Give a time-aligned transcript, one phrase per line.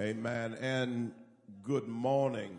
[0.00, 0.56] Amen.
[0.58, 1.12] And
[1.62, 2.58] good morning.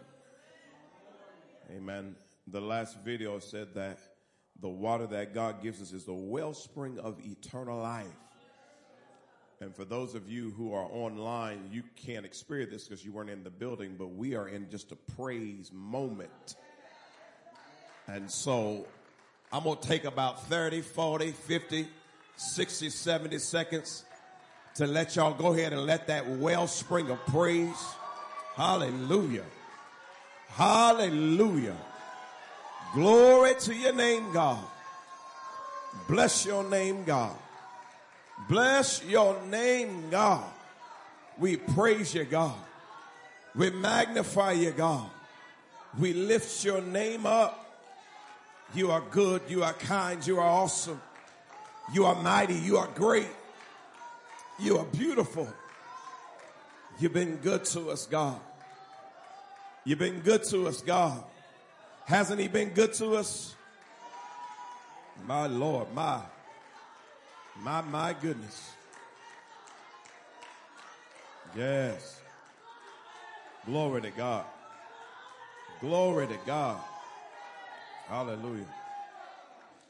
[1.75, 2.15] Amen.
[2.45, 3.97] The last video said that
[4.61, 8.05] the water that God gives us is the wellspring of eternal life.
[9.61, 13.31] And for those of you who are online, you can't experience this because you weren't
[13.31, 16.55] in the building, but we are in just a praise moment.
[18.07, 18.85] And so
[19.51, 21.87] I'm going to take about 30, 40, 50,
[22.35, 24.05] 60, 70 seconds
[24.75, 27.83] to let y'all go ahead and let that wellspring of praise.
[28.55, 29.45] Hallelujah.
[30.49, 31.77] Hallelujah.
[32.93, 34.63] Glory to your name, God.
[36.07, 37.35] Bless your name, God.
[38.49, 40.45] Bless your name, God.
[41.39, 42.55] We praise you, God.
[43.55, 45.09] We magnify you, God.
[45.99, 47.59] We lift your name up.
[48.73, 49.43] You are good.
[49.47, 50.25] You are kind.
[50.25, 51.01] You are awesome.
[51.93, 52.55] You are mighty.
[52.55, 53.27] You are great.
[54.59, 55.47] You are beautiful.
[56.99, 58.39] You've been good to us, God.
[59.83, 61.23] You've been good to us, God.
[62.05, 63.55] Hasn't he been good to us?
[65.25, 66.21] My Lord, my,
[67.61, 68.71] my, my goodness.
[71.55, 72.21] Yes.
[73.65, 74.45] Glory to God.
[75.79, 76.79] Glory to God.
[78.07, 78.65] Hallelujah.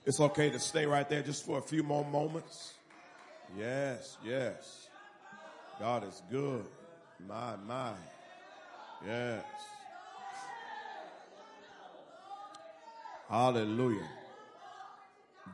[0.06, 2.74] It's okay to stay right there just for a few more moments.
[3.58, 4.88] Yes, yes.
[5.80, 6.66] God is good.
[7.28, 7.94] My, my.
[9.06, 9.44] Yes.
[13.30, 14.08] Hallelujah.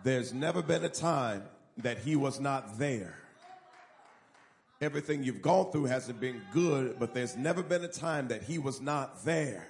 [0.04, 1.44] There's never been a time
[1.78, 3.16] that he was not there.
[4.82, 8.58] Everything you've gone through hasn't been good, but there's never been a time that he
[8.58, 9.68] was not there.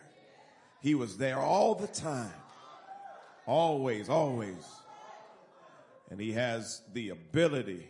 [0.82, 2.32] He was there all the time.
[3.48, 4.66] Always, always.
[6.12, 7.88] And he has the ability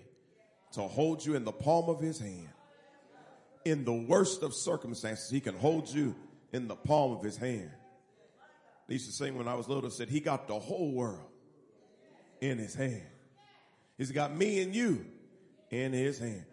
[0.73, 2.49] to hold you in the palm of his hand.
[3.65, 6.15] In the worst of circumstances, he can hold you
[6.53, 7.69] in the palm of his hand.
[8.89, 11.29] I used to sing when I was little, said, He got the whole world
[12.41, 13.03] in his hand.
[13.97, 15.05] He's got me and you
[15.69, 16.45] in his hand.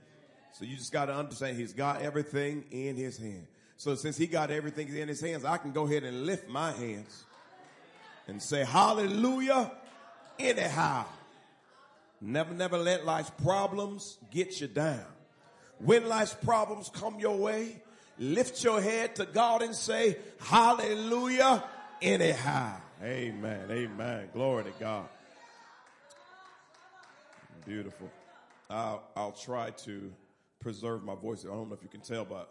[0.53, 3.47] So you just got to understand he's got everything in his hand.
[3.77, 6.73] So since he got everything in his hands, I can go ahead and lift my
[6.73, 7.25] hands
[8.27, 9.71] and say, Hallelujah,
[10.39, 11.05] anyhow.
[12.21, 15.05] Never, never let life's problems get you down.
[15.79, 17.83] When life's problems come your way,
[18.19, 21.63] lift your head to God and say, Hallelujah,
[22.01, 22.81] anyhow.
[23.03, 23.71] Amen.
[23.71, 24.29] Amen.
[24.33, 25.09] Glory to God.
[27.67, 28.11] Beautiful.
[28.71, 30.13] I'll, I'll try to
[30.61, 31.45] preserve my voice.
[31.45, 32.45] I don't know if you can tell by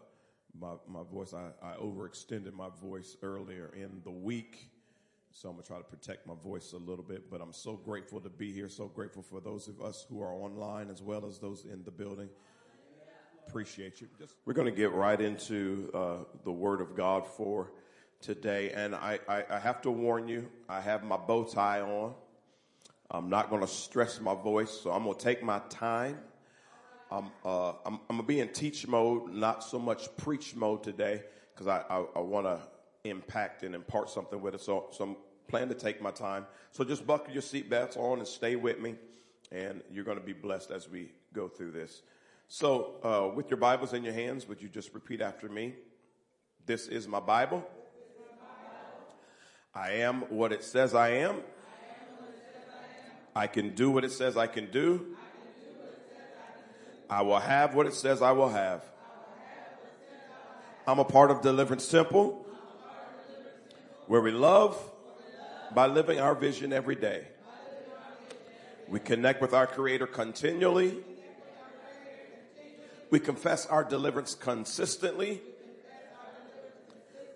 [0.59, 1.33] my, my voice.
[1.33, 4.69] I, I overextended my voice earlier in the week.
[5.35, 8.21] So I'm to try to protect my voice a little bit, but I'm so grateful
[8.21, 8.69] to be here.
[8.69, 11.91] So grateful for those of us who are online as well as those in the
[11.91, 12.29] building.
[13.45, 14.07] Appreciate you.
[14.17, 17.73] Just, we're to get right into uh, the Word of God for
[18.21, 18.71] today.
[18.71, 22.13] And I, I, I have to warn you, I have my bow tie on.
[23.11, 26.17] I'm not to stress my voice, so I'm to take my time.
[27.11, 31.23] I'm, uh, I'm, I'm to be in teach mode, not so much preach mode today,
[31.53, 32.61] because I, I, I want to
[33.03, 34.61] impact and impart something with it.
[34.61, 35.15] So, so I'm
[35.47, 36.45] planning to take my time.
[36.71, 38.95] So just buckle your seatbelts on and stay with me,
[39.51, 42.01] and you're going to be blessed as we go through this.
[42.47, 45.73] So, uh, with your Bibles in your hands, would you just repeat after me?
[46.65, 47.67] This is my Bible.
[49.73, 51.41] I am what it says I am.
[53.35, 55.17] I can do what it says I can do.
[57.09, 58.83] I will have what it says I will have.
[60.87, 62.45] I'm a part of Deliverance Temple,
[64.07, 64.79] where we love
[65.73, 67.25] by living our vision every day.
[68.87, 70.97] We connect with our Creator continually.
[73.09, 75.41] We confess our deliverance consistently.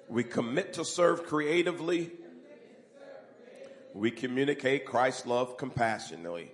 [0.08, 2.12] We commit to serve creatively.
[3.94, 6.52] We communicate Christ's love compassionately.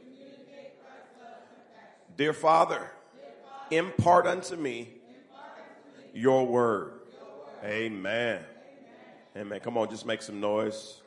[2.17, 2.89] Dear Father,
[3.71, 4.89] impart unto me
[6.13, 6.93] your word.
[7.63, 8.41] Amen.
[9.35, 9.59] Amen.
[9.59, 11.01] Come on, just make some noise.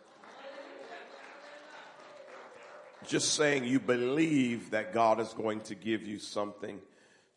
[3.07, 6.81] Just saying you believe that God is going to give you something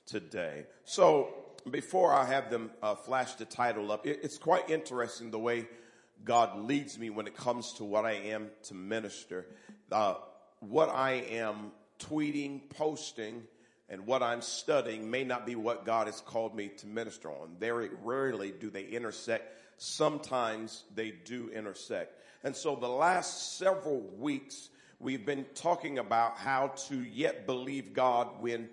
[0.06, 0.66] today.
[0.86, 1.34] So
[1.69, 5.68] before I have them uh, flash the title up, it, it's quite interesting the way
[6.25, 9.46] God leads me when it comes to what I am to minister.
[9.92, 10.16] Uh,
[10.60, 13.44] what I am tweeting, posting,
[13.88, 17.56] and what I'm studying may not be what God has called me to minister on.
[17.60, 19.58] Very rarely do they intersect.
[19.78, 22.19] Sometimes they do intersect.
[22.44, 24.69] And so the last several weeks,
[25.01, 28.69] we've been talking about how to yet believe God when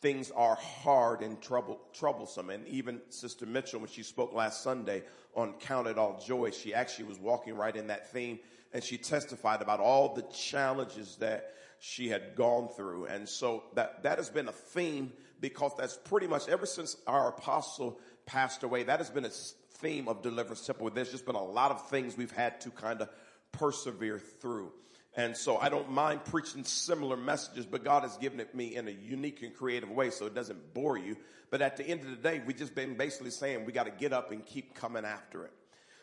[0.00, 2.50] things are hard and trouble, troublesome.
[2.50, 5.02] And even Sister Mitchell, when she spoke last Sunday
[5.34, 8.38] on Count It All Joy, she actually was walking right in that theme
[8.72, 13.06] and she testified about all the challenges that she had gone through.
[13.06, 17.28] And so that, that has been a theme because that's pretty much ever since our
[17.28, 19.30] apostle passed away, that has been a
[19.78, 20.90] theme of Deliverance Temple.
[20.90, 23.08] There's just been a lot of things we've had to kind of
[23.52, 24.72] persevere through.
[25.16, 28.88] And so I don't mind preaching similar messages, but God has given it me in
[28.88, 31.16] a unique and creative way so it doesn't bore you.
[31.50, 33.92] But at the end of the day, we just been basically saying we got to
[33.92, 35.52] get up and keep coming after it.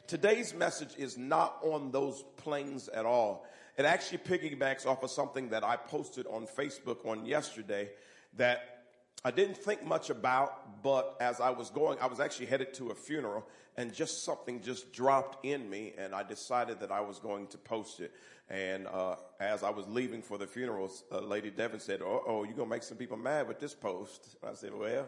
[0.08, 3.46] Today's message is not on those planes at all.
[3.78, 7.90] It actually piggybacks off of something that I posted on Facebook on yesterday
[8.38, 8.81] that
[9.24, 12.90] I didn't think much about, but as I was going, I was actually headed to
[12.90, 13.46] a funeral
[13.78, 17.58] and just something just dropped in me and I decided that I was going to
[17.58, 18.12] post it.
[18.50, 22.44] And uh, as I was leaving for the funeral, uh, Lady Devon said, "Oh, oh,
[22.44, 25.08] you're gonna make some people mad with this post." I said, "Well,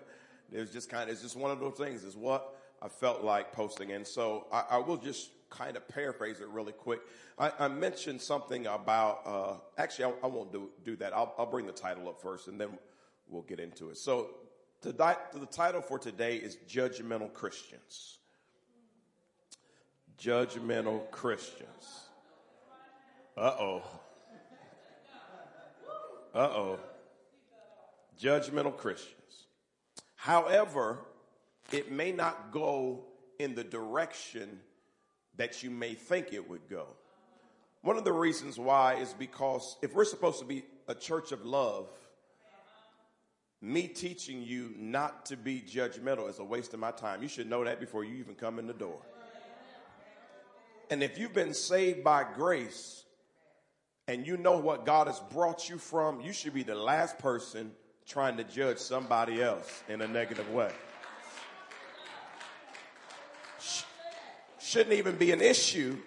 [0.50, 2.06] it's just kind of it's just one of those things.
[2.06, 6.40] Is what I felt like posting." And so I, I will just kind of paraphrase
[6.40, 7.02] it really quick.
[7.38, 11.12] I, I mentioned something about uh, actually I, I, won't do do that.
[11.14, 12.70] I'll, I'll, bring the title up first, and then
[13.28, 13.98] we'll get into it.
[13.98, 14.30] So
[14.82, 18.18] the, the title for today is "Judgmental Christians."
[20.20, 22.08] Judgmental Christians.
[23.36, 23.82] Uh oh.
[26.34, 26.80] Uh oh.
[28.22, 29.48] Judgmental Christians.
[30.16, 31.00] However,
[31.72, 33.06] it may not go
[33.40, 34.60] in the direction
[35.36, 36.88] that you may think it would go.
[37.82, 41.46] One of the reasons why is because if we're supposed to be a church of
[41.46, 41.92] love,
[43.64, 47.24] me teaching you not to be judgmental is a waste of my time.
[47.24, 49.00] You should know that before you even come in the door.
[50.90, 53.06] And if you've been saved by grace,
[54.06, 57.72] and you know what God has brought you from, you should be the last person
[58.06, 60.72] trying to judge somebody else in a negative way.
[64.60, 65.98] Shouldn't even be an issue.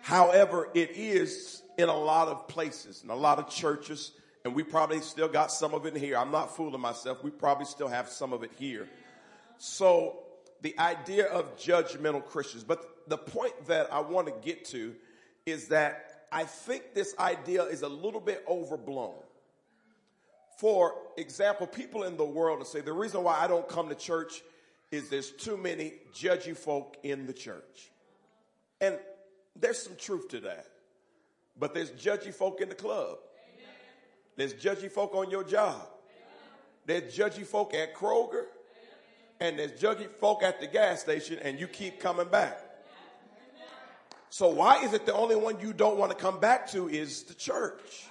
[0.00, 4.12] However, it is in a lot of places, in a lot of churches,
[4.46, 6.16] and we probably still got some of it in here.
[6.16, 7.24] I'm not fooling myself.
[7.24, 8.88] We probably still have some of it here.
[9.58, 10.20] So
[10.62, 14.94] the idea of judgmental Christians, but the point that I want to get to
[15.46, 19.16] is that I think this idea is a little bit overblown.
[20.58, 23.96] For example, people in the world will say the reason why I don't come to
[23.96, 24.44] church
[24.92, 27.90] is there's too many judgy folk in the church.
[28.80, 28.96] And
[29.56, 30.66] there's some truth to that.
[31.58, 33.18] But there's judgy folk in the club.
[34.36, 35.86] There's judgy folk on your job.
[36.84, 38.44] There's judgy folk at Kroger.
[39.40, 42.60] And there's judgy folk at the gas station and you keep coming back.
[44.30, 47.22] So why is it the only one you don't want to come back to is
[47.24, 48.04] the church?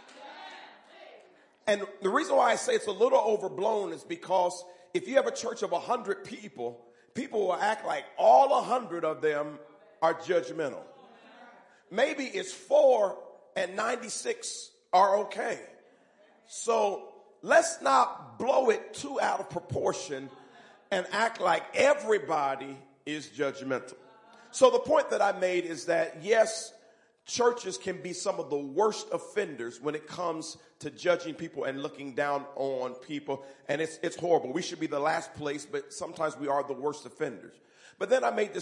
[1.68, 5.26] And the reason why I say it's a little overblown is because if you have
[5.28, 6.86] a church of 100 people,
[7.16, 9.58] people will act like all 100 of them
[10.02, 10.84] are judgmental.
[11.90, 13.18] Maybe it's four
[13.56, 15.60] and 96 are okay.
[16.48, 17.10] So
[17.42, 20.30] let's not blow it too out of proportion
[20.92, 23.96] and act like everybody is judgmental.
[24.52, 26.74] So the point that I made is that yes,
[27.26, 31.82] churches can be some of the worst offenders when it comes to judging people and
[31.82, 33.44] looking down on people.
[33.68, 34.54] And it's, it's horrible.
[34.54, 37.56] We should be the last place, but sometimes we are the worst offenders.
[37.98, 38.62] But then I made the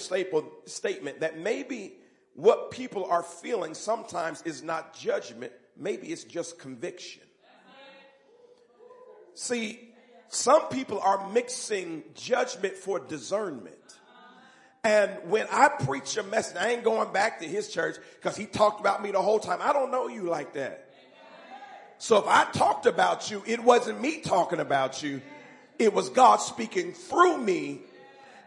[0.66, 1.94] statement that maybe
[2.36, 5.52] what people are feeling sometimes is not judgment.
[5.78, 7.24] Maybe it's just conviction.
[9.36, 9.94] See,
[10.28, 13.76] some people are mixing judgment for discernment.
[14.84, 18.46] And when I preach a message, I ain't going back to his church because he
[18.46, 19.60] talked about me the whole time.
[19.62, 20.90] I don't know you like that.
[22.00, 25.22] So if I talked about you, it wasn't me talking about you.
[25.80, 27.80] It was God speaking through me.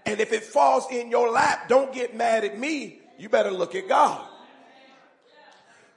[0.05, 3.01] And if it falls in your lap, don't get mad at me.
[3.19, 4.27] You better look at God.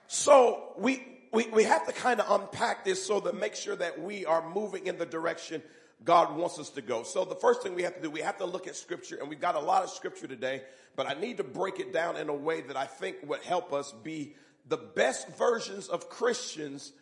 [0.08, 4.01] So we, we, we have to kind of unpack this so to make sure that
[4.01, 5.62] we are moving in the direction
[6.03, 7.03] God wants us to go.
[7.03, 9.29] So the first thing we have to do, we have to look at scripture and
[9.29, 10.63] we've got a lot of scripture today,
[10.95, 13.74] but I need to break it down in a way that I think would help
[13.74, 14.36] us be
[14.67, 16.93] the best versions of Christians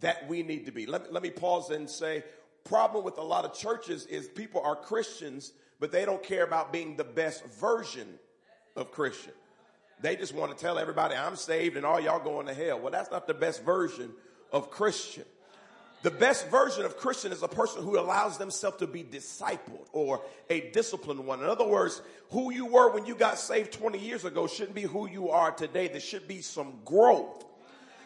[0.00, 0.86] that we need to be.
[0.86, 2.24] Let, let me pause and say,
[2.64, 6.72] problem with a lot of churches is people are Christians, but they don't care about
[6.72, 8.08] being the best version
[8.76, 9.32] of Christian.
[10.02, 12.80] They just want to tell everybody I'm saved and all y'all going to hell.
[12.80, 14.10] Well, that's not the best version
[14.52, 15.24] of Christian.
[16.02, 20.20] The best version of Christian is a person who allows themselves to be discipled or
[20.50, 21.38] a disciplined one.
[21.38, 24.82] In other words, who you were when you got saved 20 years ago shouldn't be
[24.82, 25.86] who you are today.
[25.86, 27.44] There should be some growth.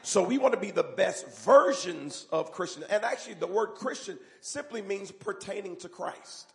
[0.03, 2.85] So we want to be the best versions of Christian.
[2.91, 6.53] And actually, the word Christian simply means pertaining to Christ.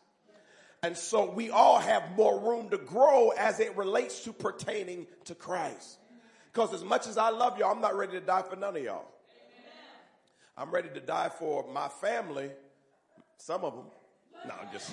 [0.84, 5.36] And so we all have more room to grow as it relates to pertaining to
[5.36, 6.00] Christ.
[6.52, 8.84] Because as much as I love y'all, I'm not ready to die for none of
[8.84, 9.06] y'all.
[10.58, 12.50] I'm ready to die for my family,
[13.38, 13.86] some of them.
[14.48, 14.92] No, I'm just,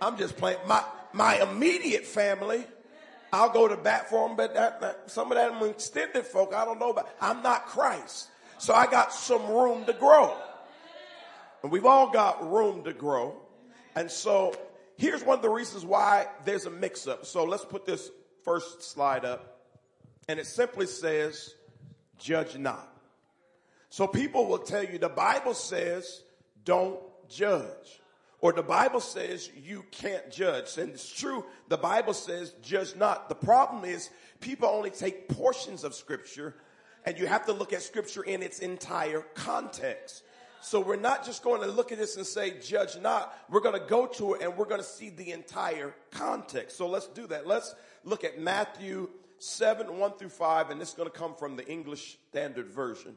[0.00, 0.58] I'm just playing.
[0.66, 0.82] My,
[1.12, 2.64] my immediate family,
[3.34, 6.64] I'll go to bat for them, but that, that, some of them extended folk, I
[6.64, 7.10] don't know about.
[7.20, 8.28] I'm not Christ.
[8.56, 10.34] So I got some room to grow.
[11.62, 13.36] And we've all got room to grow.
[13.96, 14.54] And so
[14.96, 17.26] here's one of the reasons why there's a mix up.
[17.26, 18.10] So let's put this
[18.44, 19.62] first slide up.
[20.28, 21.54] And it simply says,
[22.18, 22.92] judge not.
[23.88, 26.22] So people will tell you the Bible says
[26.64, 28.00] don't judge.
[28.40, 30.76] Or the Bible says you can't judge.
[30.76, 33.30] And it's true, the Bible says judge not.
[33.30, 34.10] The problem is
[34.40, 36.54] people only take portions of scripture
[37.06, 40.22] and you have to look at scripture in its entire context.
[40.66, 43.32] So we're not just going to look at this and say, judge not.
[43.48, 46.76] We're going to go to it and we're going to see the entire context.
[46.76, 47.46] So let's do that.
[47.46, 49.08] Let's look at Matthew
[49.38, 53.16] 7, 1 through 5, and this is going to come from the English Standard Version.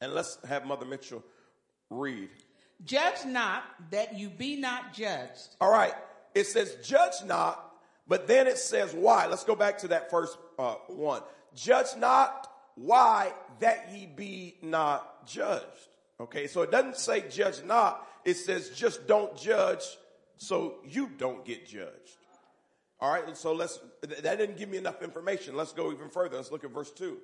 [0.00, 1.24] And let's have Mother Mitchell
[1.90, 2.28] read.
[2.84, 5.56] Judge not that you be not judged.
[5.60, 5.94] All right.
[6.32, 7.72] It says, judge not,
[8.06, 9.26] but then it says why.
[9.26, 11.22] Let's go back to that first uh, one.
[11.56, 15.64] Judge not why that ye be not judged.
[16.20, 19.82] Okay, so it doesn't say judge not, it says just don't judge
[20.36, 22.16] so you don't get judged.
[23.00, 25.56] All right, so let's, that didn't give me enough information.
[25.56, 26.36] Let's go even further.
[26.36, 27.18] Let's look at verse 2.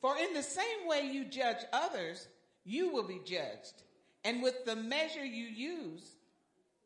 [0.00, 2.26] For in the same way you judge others,
[2.64, 3.82] you will be judged.
[4.24, 6.16] And with the measure you use,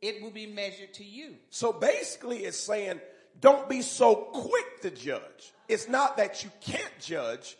[0.02, 1.36] it will be measured to you.
[1.48, 3.00] So basically, it's saying,
[3.40, 5.52] don't be so quick to judge.
[5.68, 7.56] It's not that you can't judge,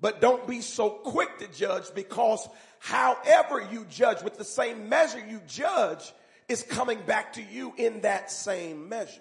[0.00, 5.18] but don't be so quick to judge because however you judge with the same measure
[5.18, 6.12] you judge
[6.48, 9.20] is coming back to you in that same measure.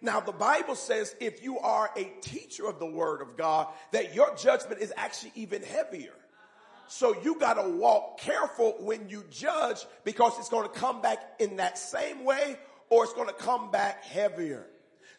[0.00, 4.14] Now, the Bible says if you are a teacher of the word of God, that
[4.14, 6.14] your judgment is actually even heavier.
[6.88, 11.18] So you got to walk careful when you judge because it's going to come back
[11.38, 12.58] in that same way
[12.90, 14.66] or it's going to come back heavier.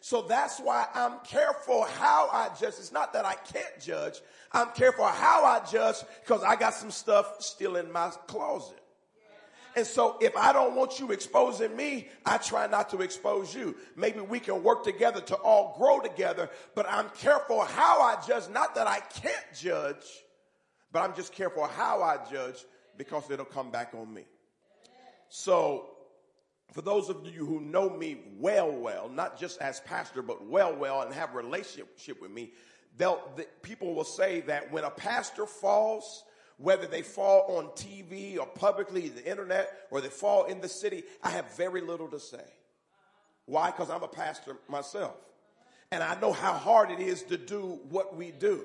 [0.04, 2.74] So that's why I'm careful how I judge.
[2.78, 4.20] It's not that I can't judge.
[4.52, 8.78] I'm careful how I judge because I got some stuff still in my closet.
[9.74, 13.76] And so if I don't want you exposing me, I try not to expose you.
[13.96, 18.50] Maybe we can work together to all grow together, but I'm careful how I judge.
[18.50, 20.04] Not that I can't judge,
[20.92, 22.62] but I'm just careful how I judge
[22.98, 24.24] because it'll come back on me.
[25.30, 25.93] So
[26.74, 30.74] for those of you who know me well, well, not just as pastor, but well,
[30.74, 32.50] well, and have relationship with me,
[32.96, 36.24] they'll, the, people will say that when a pastor falls,
[36.56, 41.04] whether they fall on TV or publicly, the internet, or they fall in the city,
[41.22, 42.42] I have very little to say.
[43.46, 43.70] Why?
[43.70, 45.14] Because I'm a pastor myself.
[45.92, 48.64] And I know how hard it is to do what we do.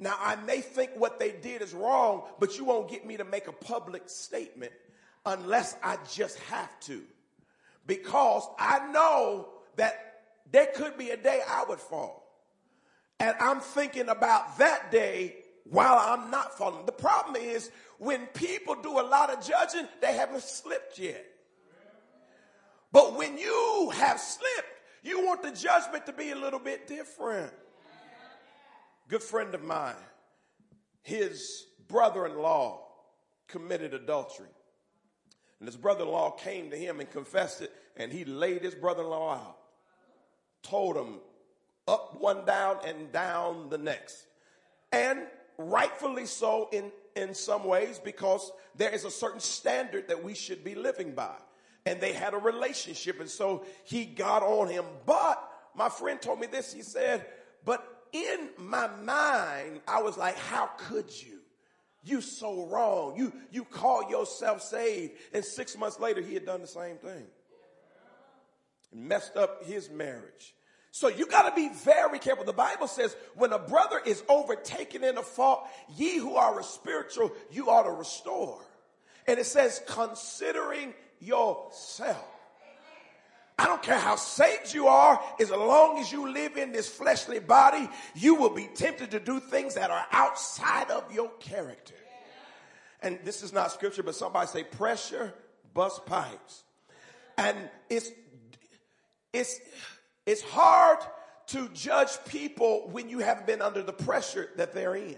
[0.00, 3.24] Now, I may think what they did is wrong, but you won't get me to
[3.24, 4.72] make a public statement
[5.24, 7.00] unless I just have to
[7.86, 12.22] because I know that there could be a day I would fall.
[13.20, 16.86] And I'm thinking about that day while I'm not falling.
[16.86, 21.24] The problem is when people do a lot of judging, they haven't slipped yet.
[22.92, 24.68] But when you have slipped,
[25.02, 27.52] you want the judgment to be a little bit different.
[29.08, 29.94] Good friend of mine,
[31.02, 32.86] his brother in law
[33.48, 34.48] committed adultery.
[35.60, 38.74] And his brother in law came to him and confessed it, and he laid his
[38.74, 39.56] brother in law out.
[40.62, 41.20] Told him
[41.86, 44.26] up one down and down the next.
[44.92, 45.20] And
[45.58, 50.64] rightfully so in, in some ways because there is a certain standard that we should
[50.64, 51.34] be living by.
[51.86, 54.84] And they had a relationship, and so he got on him.
[55.04, 55.42] But
[55.74, 57.26] my friend told me this he said,
[57.64, 61.40] But in my mind, I was like, How could you?
[62.04, 63.16] You so wrong.
[63.16, 65.14] You, you call yourself saved.
[65.32, 67.24] And six months later, he had done the same thing.
[68.92, 70.54] Messed up his marriage.
[70.90, 72.44] So you got to be very careful.
[72.44, 77.32] The Bible says when a brother is overtaken in a fault, ye who are spiritual,
[77.50, 78.60] you ought to restore.
[79.26, 82.33] And it says, considering yourself.
[83.56, 87.38] I don't care how saved you are, as long as you live in this fleshly
[87.38, 91.94] body, you will be tempted to do things that are outside of your character.
[93.00, 95.32] And this is not scripture, but somebody say pressure
[95.72, 96.64] bust pipes.
[97.36, 97.56] And
[97.88, 98.10] it's,
[99.32, 99.60] it's,
[100.26, 100.98] it's hard
[101.48, 105.16] to judge people when you haven't been under the pressure that they're in.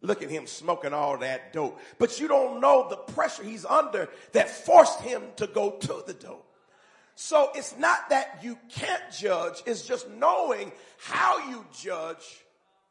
[0.00, 1.80] Look at him smoking all that dope.
[1.98, 6.12] But you don't know the pressure he's under that forced him to go to the
[6.12, 6.43] dope.
[7.16, 12.44] So it's not that you can't judge, it's just knowing how you judge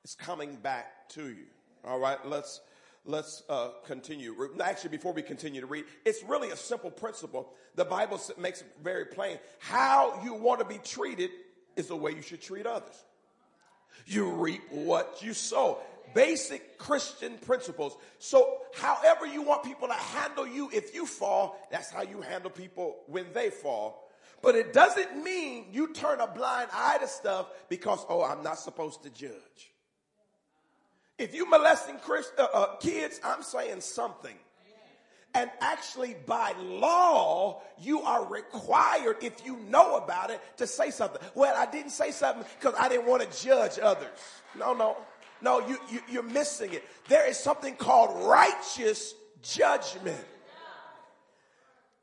[0.04, 1.46] is coming back to you.
[1.86, 2.62] All right, let's
[3.06, 4.36] let's uh, continue.
[4.64, 7.52] Actually, before we continue to read, it's really a simple principle.
[7.76, 9.40] The Bible makes it very plain.
[9.60, 11.32] How you want to be treated
[11.76, 13.04] is the way you should treat others.
[14.06, 15.80] You reap what you sow.
[16.14, 17.98] Basic Christian principles.
[18.20, 22.52] So, however you want people to handle you if you fall, that's how you handle
[22.52, 24.03] people when they fall.
[24.44, 28.60] But it doesn't mean you turn a blind eye to stuff because, oh, I'm not
[28.60, 29.72] supposed to judge.
[31.18, 34.36] If you molesting Christ, uh, uh, kids, I'm saying something.
[35.34, 41.22] And actually, by law, you are required, if you know about it, to say something.
[41.34, 44.10] Well, I didn't say something because I didn't want to judge others.
[44.60, 44.98] No, no,
[45.42, 46.84] no, you, you, you're missing it.
[47.08, 50.24] There is something called righteous judgment.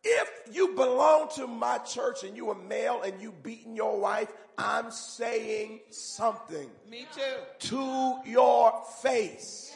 [0.03, 4.33] If you belong to my church and you a male and you beating your wife,
[4.57, 6.71] I'm saying something.
[6.89, 7.69] Me too.
[7.69, 9.75] To your face.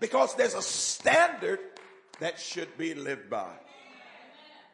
[0.00, 1.60] Because there's a standard
[2.18, 3.52] that should be lived by.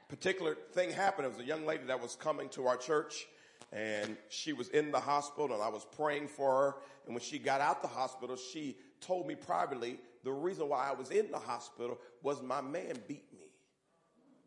[0.08, 1.26] Particular thing happened.
[1.26, 3.26] It was a young lady that was coming to our church
[3.72, 6.74] and she was in the hospital and I was praying for her.
[7.04, 10.92] And when she got out the hospital, she told me privately the reason why I
[10.92, 13.45] was in the hospital was my man beat me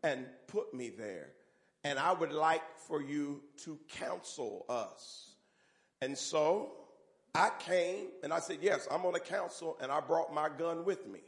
[0.02, 1.28] and put me there.
[1.84, 5.30] And I would like for you to counsel us.
[6.02, 6.72] And so
[7.34, 10.84] I came and I said, Yes, I'm on a council, and I brought my gun
[10.84, 11.20] with me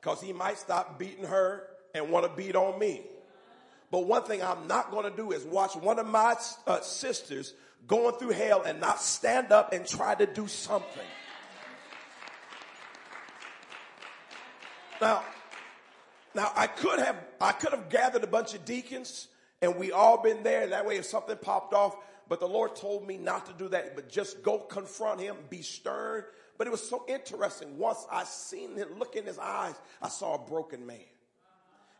[0.00, 3.02] because he might stop beating her and want to beat on me.
[3.90, 6.34] But one thing I'm not going to do is watch one of my
[6.66, 7.54] uh, sisters
[7.86, 11.06] going through hell and not stand up and try to do something.
[15.00, 15.22] Now,
[16.34, 19.28] now I could have I could have gathered a bunch of deacons
[19.62, 20.66] and we all been there.
[20.66, 21.96] That way, if something popped off,
[22.28, 25.62] but the Lord told me not to do that, but just go confront him, be
[25.62, 26.24] stern,
[26.58, 27.78] but it was so interesting.
[27.78, 30.98] Once I seen him look in his eyes, I saw a broken man.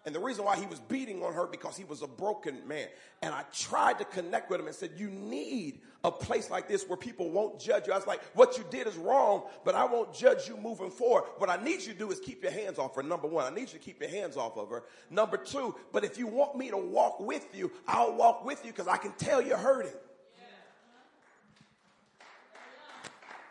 [0.04, 2.88] And the reason why he was beating on her because he was a broken man.
[3.22, 6.88] And I tried to connect with him and said, you need a place like this
[6.88, 7.92] where people won't judge you.
[7.92, 11.24] I was like, what you did is wrong, but I won't judge you moving forward.
[11.38, 13.02] What I need you to do is keep your hands off her.
[13.04, 14.82] Number one, I need you to keep your hands off of her.
[15.08, 18.72] Number two, but if you want me to walk with you, I'll walk with you
[18.72, 19.92] because I can tell you're hurting.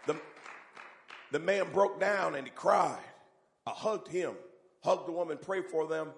[0.06, 0.20] The
[1.32, 2.98] the man broke down and he cried.
[3.66, 4.34] I hugged him,
[4.84, 6.10] hugged the woman, prayed for them.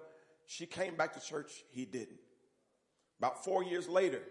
[0.46, 1.64] She came back to church.
[1.70, 2.18] He didn't.
[3.18, 4.22] About four years later,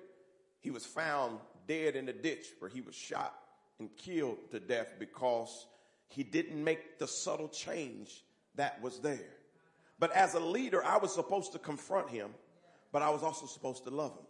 [0.59, 3.33] he was found dead in a ditch where he was shot
[3.79, 5.67] and killed to death because
[6.07, 8.23] he didn't make the subtle change
[8.55, 9.33] that was there.
[9.99, 12.31] But as a leader, I was supposed to confront him,
[12.91, 14.25] but I was also supposed to love him.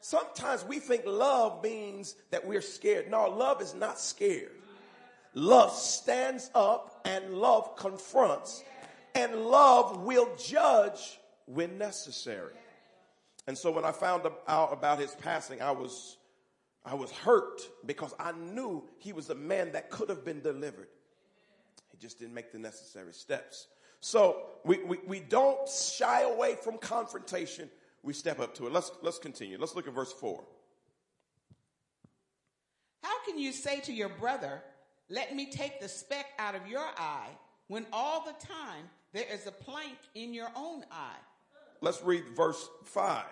[0.00, 3.10] Sometimes we think love means that we're scared.
[3.10, 4.52] No, love is not scared.
[5.34, 8.62] Love stands up and love confronts
[9.18, 12.54] and love will judge when necessary.
[13.46, 16.18] And so when I found out about his passing, I was,
[16.84, 20.88] I was hurt because I knew he was a man that could have been delivered.
[21.90, 23.66] He just didn't make the necessary steps.
[24.00, 27.68] So we, we, we don't shy away from confrontation.
[28.02, 28.72] We step up to it.
[28.72, 29.58] Let's, let's continue.
[29.58, 30.44] Let's look at verse four.
[33.02, 34.62] How can you say to your brother,
[35.08, 37.30] let me take the speck out of your eye
[37.66, 41.16] when all the time there is a plank in your own eye.
[41.80, 43.24] Let's read verse 5.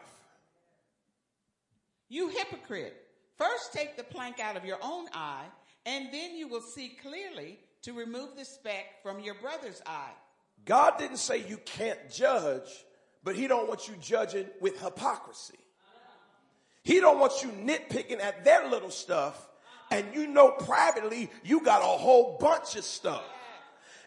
[2.08, 2.96] You hypocrite,
[3.36, 5.46] first take the plank out of your own eye,
[5.84, 10.12] and then you will see clearly to remove the speck from your brother's eye.
[10.64, 12.68] God didn't say you can't judge,
[13.22, 15.58] but he don't want you judging with hypocrisy.
[16.82, 19.48] He don't want you nitpicking at their little stuff
[19.90, 23.24] and you know privately you got a whole bunch of stuff.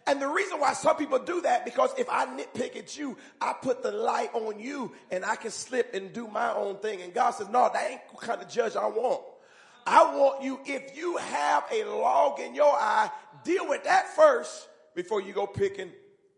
[0.09, 3.53] And the reason why some people do that, because if I nitpick at you, I
[3.53, 7.03] put the light on you and I can slip and do my own thing.
[7.03, 9.21] And God says, no, that ain't the kind of judge I want.
[9.85, 13.11] I want you, if you have a log in your eye,
[13.43, 15.91] deal with that first before you go picking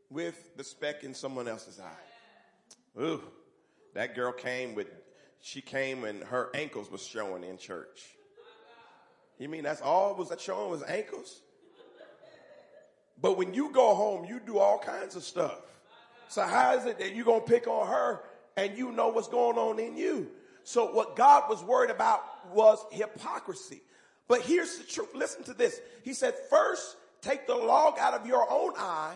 [0.10, 3.02] with the speck in someone else's eye.
[3.02, 3.24] Ooh,
[3.94, 4.88] that girl came with,
[5.40, 8.02] she came and her ankles was showing in church.
[9.40, 11.42] You mean that's all was that showing was ankles?
[13.22, 15.62] But when you go home, you do all kinds of stuff.
[16.28, 18.24] So how is it that you're going to pick on her
[18.58, 20.30] and you know what's going on in you?
[20.64, 23.82] So what God was worried about was hypocrisy.
[24.28, 25.10] But here's the truth.
[25.14, 25.82] Listen to this.
[26.04, 29.16] He said, first take the log out of your own eye.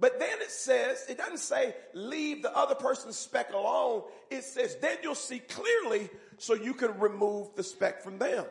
[0.00, 4.02] But then it says, it doesn't say leave the other person's speck alone.
[4.30, 8.44] It says then you'll see clearly so you can remove the speck from them.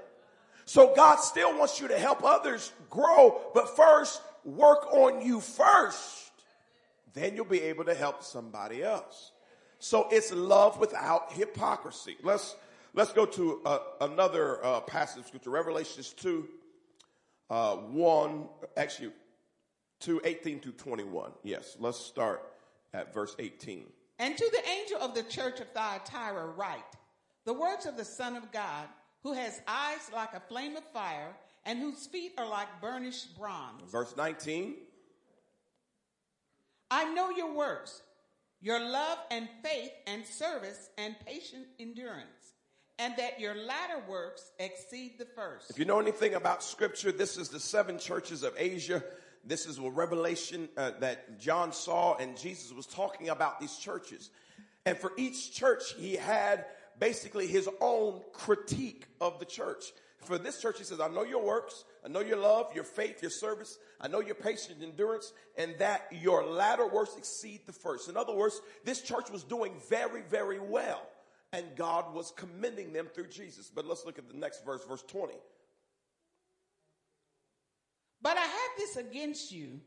[0.66, 6.32] So God still wants you to help others grow, but first work on you first.
[7.14, 9.34] Then you'll be able to help somebody else.
[9.80, 12.18] So it's love without hypocrisy.
[12.24, 12.56] Let's,
[12.94, 16.48] let's go to uh, another uh, passage of scripture, Revelations 2,
[17.50, 19.12] uh, 1, actually
[20.00, 21.32] 2, 18 to 21.
[21.44, 22.42] Yes, let's start
[22.94, 23.86] at verse 18.
[24.20, 26.96] And to the angel of the church of Thyatira write,
[27.46, 28.88] the words of the Son of God,
[29.24, 31.36] who has eyes like a flame of fire
[31.68, 33.92] and whose feet are like burnished bronze.
[33.92, 34.76] Verse 19.
[36.90, 38.02] I know your works,
[38.62, 42.54] your love and faith and service and patient endurance,
[42.98, 45.70] and that your latter works exceed the first.
[45.70, 49.04] If you know anything about scripture, this is the seven churches of Asia.
[49.44, 54.30] This is a revelation uh, that John saw, and Jesus was talking about these churches.
[54.86, 56.66] And for each church, he had
[56.98, 59.84] basically his own critique of the church.
[60.26, 63.22] For this church, he says, I know your works, I know your love, your faith,
[63.22, 68.10] your service, I know your patience, endurance, and that your latter works exceed the first.
[68.10, 71.08] In other words, this church was doing very, very well,
[71.54, 73.72] and God was commending them through Jesus.
[73.74, 75.34] But let's look at the next verse, verse 20.
[78.22, 79.80] But I have this against you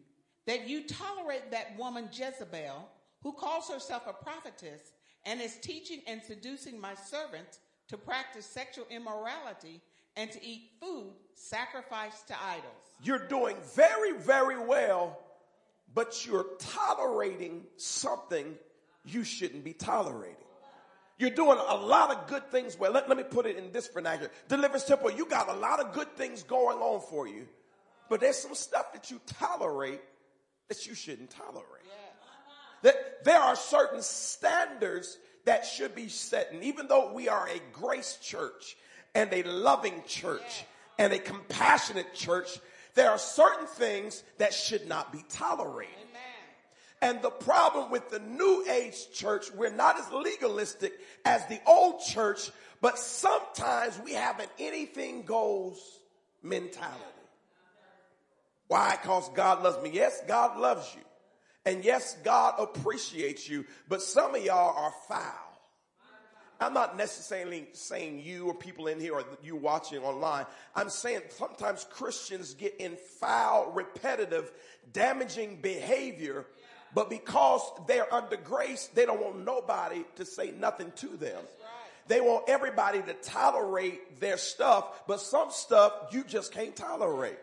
[0.47, 2.89] that you tolerate that woman Jezebel,
[3.23, 4.93] who calls herself a prophetess
[5.27, 9.81] and is teaching and seducing my servants to practice sexual immorality
[10.21, 12.65] and to eat food sacrificed to idols.
[13.03, 15.19] You're doing very, very well,
[15.95, 18.55] but you're tolerating something
[19.07, 20.37] you shouldn't be tolerating.
[21.19, 22.93] You're doing a lot of good things well.
[22.93, 24.31] Let, let me put it in this vernacular.
[24.49, 27.47] Deliverance Temple, you got a lot of good things going on for you,
[28.11, 30.01] but there's some stuff that you tolerate
[30.69, 31.65] that you shouldn't tolerate.
[32.83, 36.53] That there are certain standards that should be set.
[36.53, 38.77] And even though we are a grace church
[39.15, 40.65] and a loving church
[40.99, 42.59] and a compassionate church,
[42.95, 45.95] there are certain things that should not be tolerated.
[47.03, 50.93] And the problem with the new age church, we're not as legalistic
[51.25, 52.51] as the old church,
[52.83, 55.81] but sometimes we have an anything goes
[56.43, 57.05] mentality.
[58.69, 58.99] Why?
[59.01, 59.91] Because God loves me.
[59.93, 61.03] Yes, God loves you.
[61.65, 65.50] And yes, God appreciates you, but some of y'all are foul.
[66.61, 70.45] I'm not necessarily saying you or people in here or you watching online.
[70.77, 74.53] I'm saying sometimes Christians get in foul, repetitive,
[74.93, 76.47] damaging behavior,
[76.95, 81.43] but because they're under grace, they don't want nobody to say nothing to them.
[82.09, 87.39] They want everybody to tolerate their stuff, but some stuff you just can't tolerate.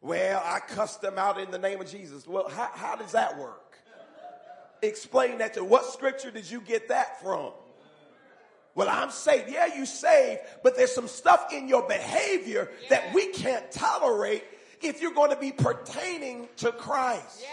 [0.00, 2.26] Well, I cussed them out in the name of Jesus.
[2.26, 3.78] Well, how, how does that work?
[4.82, 7.52] Explain that to what scripture did you get that from?
[8.74, 9.50] Well, I'm saved.
[9.50, 12.88] Yeah, you saved, but there's some stuff in your behavior yeah.
[12.90, 14.44] that we can't tolerate
[14.82, 17.40] if you're going to be pertaining to Christ.
[17.42, 17.48] Yeah.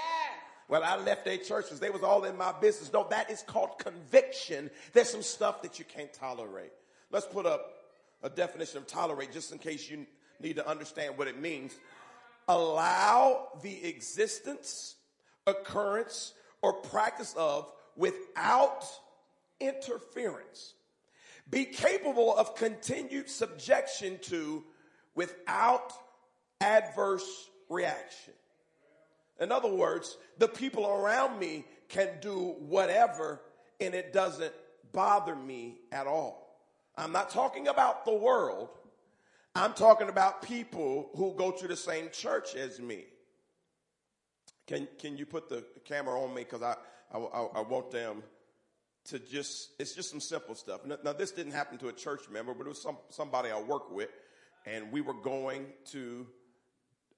[0.67, 1.79] Well, I left their churches.
[1.79, 2.91] They was all in my business.
[2.93, 4.71] No, that is called conviction.
[4.93, 6.71] There's some stuff that you can't tolerate.
[7.11, 7.73] Let's put up
[8.23, 10.05] a definition of tolerate just in case you
[10.39, 11.75] need to understand what it means
[12.47, 14.95] allow the existence,
[15.47, 18.85] occurrence, or practice of without
[19.59, 20.73] interference.
[21.51, 24.63] Be capable of continued subjection to
[25.13, 25.91] without
[26.61, 28.33] adverse reaction.
[29.39, 33.41] In other words, the people around me can do whatever
[33.81, 34.53] and it doesn't
[34.93, 36.41] bother me at all.
[36.95, 38.69] I'm not talking about the world.
[39.55, 43.05] I'm talking about people who go to the same church as me.
[44.67, 46.43] Can, can you put the camera on me?
[46.43, 46.75] Because I,
[47.13, 48.23] I, I, want them
[49.05, 50.85] to just, it's just some simple stuff.
[50.85, 53.59] Now, now, this didn't happen to a church member, but it was some, somebody I
[53.59, 54.09] work with.
[54.65, 56.27] And we were going to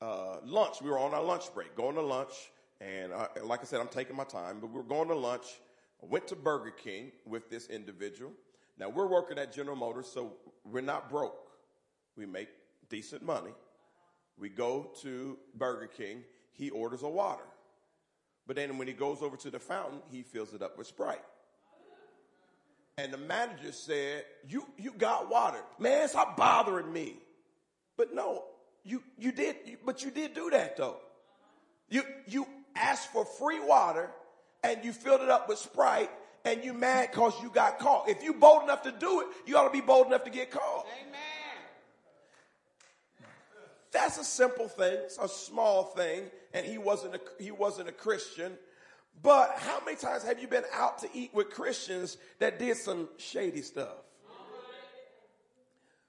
[0.02, 0.82] uh, lunch.
[0.82, 2.34] We were on our lunch break, going to lunch.
[2.80, 5.46] And I, like I said, I'm taking my time, but we were going to lunch.
[6.02, 8.32] I went to Burger King with this individual.
[8.78, 10.34] Now, we're working at General Motors, so
[10.66, 11.50] we're not broke.
[12.16, 12.50] We make
[12.90, 13.52] decent money.
[14.38, 16.24] We go to Burger King.
[16.54, 17.44] He orders a water.
[18.48, 21.24] But then when he goes over to the fountain, he fills it up with Sprite.
[22.98, 25.60] And the manager said, you, you got water.
[25.80, 27.16] Man, stop bothering me.
[27.98, 28.44] But no,
[28.84, 30.98] you, you did, but you did do that though.
[31.90, 34.10] You, you asked for free water
[34.64, 36.12] and you filled it up with Sprite
[36.46, 38.10] and you mad because you got caught.
[38.10, 40.52] If you bold enough to do it, you ought to be bold enough to get
[40.52, 40.86] caught.
[41.02, 41.20] Amen.
[43.92, 44.98] That's a simple thing.
[45.06, 46.24] It's a small thing.
[46.54, 48.54] And he wasn't a, he wasn't a Christian.
[49.22, 53.08] But how many times have you been out to eat with Christians that did some
[53.18, 53.96] shady stuff?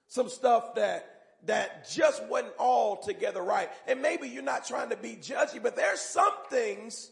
[0.07, 1.11] Some stuff that
[1.45, 3.69] that just wasn't all together right.
[3.87, 7.11] And maybe you're not trying to be judgy, but there's some things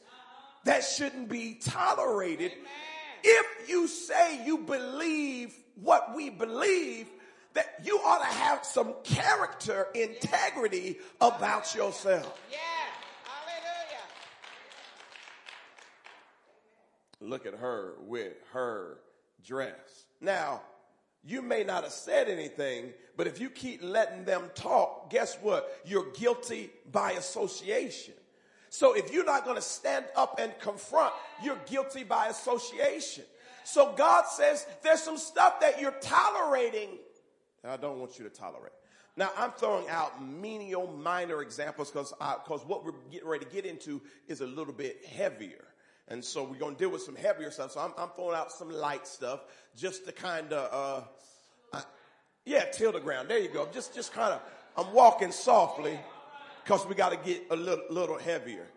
[0.66, 2.52] that shouldn't be tolerated.
[2.52, 2.66] Amen.
[3.24, 7.08] If you say you believe what we believe,
[7.54, 12.40] that you ought to have some character integrity about yourself.
[12.52, 12.58] Yeah.
[13.24, 14.04] Hallelujah.
[17.24, 19.00] Look at her with her
[19.46, 20.06] dress.
[20.22, 20.62] Now,
[21.24, 25.80] you may not have said anything, but if you keep letting them talk, guess what?
[25.86, 28.14] You're guilty by association.
[28.70, 33.24] So if you're not going to stand up and confront, you're guilty by association.
[33.64, 36.90] So God says there's some stuff that you're tolerating
[37.62, 38.74] that I don't want you to tolerate.
[39.16, 42.12] Now I'm throwing out menial, minor examples because
[42.44, 45.66] because what we're getting ready to get into is a little bit heavier.
[46.08, 47.72] And so we're going to deal with some heavier stuff.
[47.72, 49.42] So I'm, I'm throwing out some light stuff
[49.76, 51.06] just to kind of,
[51.74, 51.82] uh, uh,
[52.46, 53.30] yeah, till the ground.
[53.30, 53.68] There you go.
[53.74, 54.42] Just, just kind of,
[54.78, 55.98] I'm walking softly
[56.64, 58.68] because we got to get a little, little heavier.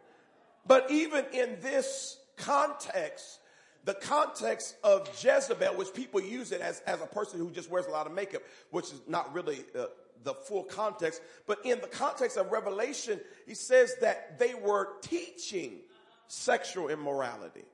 [0.66, 3.40] But even in this context,
[3.84, 7.86] the context of Jezebel, which people use it as, as a person who just wears
[7.86, 9.86] a lot of makeup, which is not really uh,
[10.24, 11.22] the full context.
[11.46, 15.80] But in the context of Revelation, he says that they were teaching
[16.28, 17.64] sexual immorality.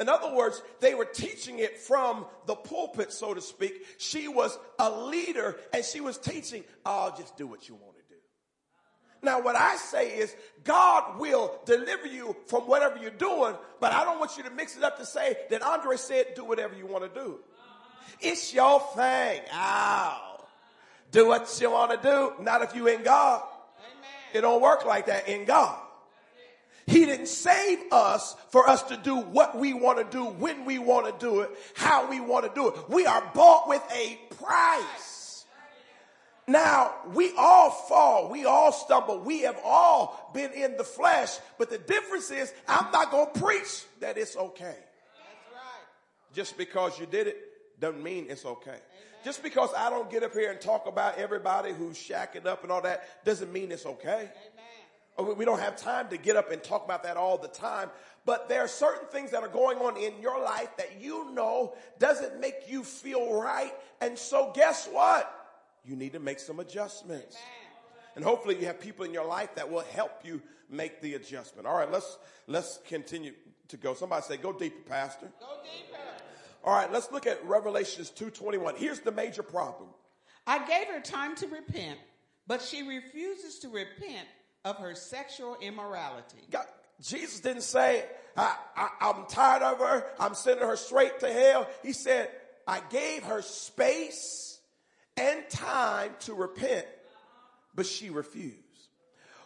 [0.00, 3.86] In other words, they were teaching it from the pulpit, so to speak.
[3.98, 8.02] She was a leader and she was teaching, oh, just do what you want to
[8.08, 8.20] do.
[9.22, 14.04] Now, what I say is God will deliver you from whatever you're doing, but I
[14.04, 16.86] don't want you to mix it up to say that Andre said, do whatever you
[16.86, 17.38] want to do.
[18.20, 19.42] It's your thing.
[19.52, 20.44] Ow.
[21.10, 22.32] Do what you want to do.
[22.42, 23.42] Not if you in God.
[23.78, 24.10] Amen.
[24.34, 25.78] It don't work like that in God.
[26.94, 30.78] He didn't save us for us to do what we want to do, when we
[30.78, 32.88] want to do it, how we want to do it.
[32.88, 35.44] We are bought with a price.
[36.46, 38.30] Now, we all fall.
[38.30, 39.18] We all stumble.
[39.18, 41.36] We have all been in the flesh.
[41.58, 44.76] But the difference is I'm not going to preach that it's okay.
[46.32, 47.38] Just because you did it
[47.80, 48.78] doesn't mean it's okay.
[49.24, 52.70] Just because I don't get up here and talk about everybody who's shacking up and
[52.70, 54.30] all that doesn't mean it's okay.
[54.30, 54.63] Amen.
[55.16, 57.90] Oh, we don't have time to get up and talk about that all the time.
[58.26, 61.74] But there are certain things that are going on in your life that you know
[61.98, 63.72] doesn't make you feel right.
[64.00, 65.30] And so guess what?
[65.84, 67.36] You need to make some adjustments.
[68.16, 71.66] And hopefully you have people in your life that will help you make the adjustment.
[71.66, 73.32] All right, let's, let's continue
[73.68, 73.94] to go.
[73.94, 75.30] Somebody say, go deeper, pastor.
[75.40, 76.00] Go deeper.
[76.64, 78.76] All right, let's look at Revelations 2.21.
[78.76, 79.90] Here's the major problem.
[80.46, 81.98] I gave her time to repent,
[82.46, 84.26] but she refuses to repent
[84.64, 86.38] of her sexual immorality.
[86.50, 86.66] God,
[87.00, 88.04] Jesus didn't say,
[88.36, 90.06] I, I, I'm tired of her.
[90.18, 91.68] I'm sending her straight to hell.
[91.82, 92.30] He said,
[92.66, 94.58] I gave her space
[95.16, 96.86] and time to repent,
[97.74, 98.58] but she refused.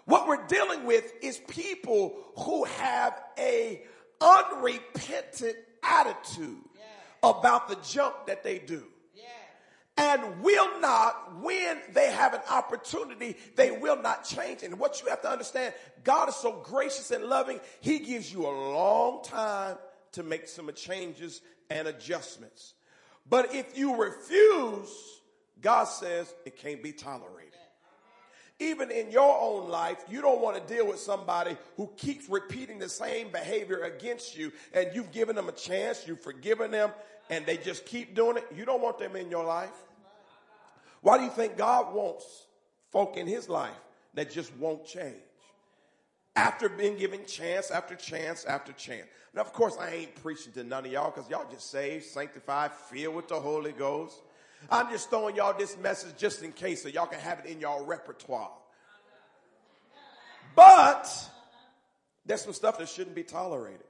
[0.04, 3.83] What we're dealing with is people who have a
[4.20, 6.57] unrepentant attitude
[7.22, 8.85] about the junk that they do Yeah.
[9.98, 14.62] And will not, when they have an opportunity, they will not change.
[14.62, 18.46] And what you have to understand, God is so gracious and loving, He gives you
[18.46, 19.76] a long time
[20.12, 22.74] to make some changes and adjustments.
[23.28, 24.88] But if you refuse,
[25.61, 27.52] God says it can't be tolerated.
[28.61, 32.78] Even in your own life, you don't want to deal with somebody who keeps repeating
[32.78, 36.90] the same behavior against you and you've given them a chance, you've forgiven them,
[37.30, 38.44] and they just keep doing it.
[38.56, 39.70] You don't want them in your life.
[41.00, 42.46] Why do you think God wants
[42.90, 43.70] folk in his life
[44.14, 45.16] that just won't change?
[46.37, 49.06] After being given chance after chance after chance.
[49.34, 52.72] Now, of course, I ain't preaching to none of y'all because y'all just saved, sanctified,
[52.72, 54.16] filled with the Holy Ghost.
[54.70, 57.61] I'm just throwing y'all this message just in case so y'all can have it in
[57.61, 58.50] y'all repertoire.
[60.54, 61.08] But
[62.26, 63.84] there's some stuff that shouldn't be tolerated.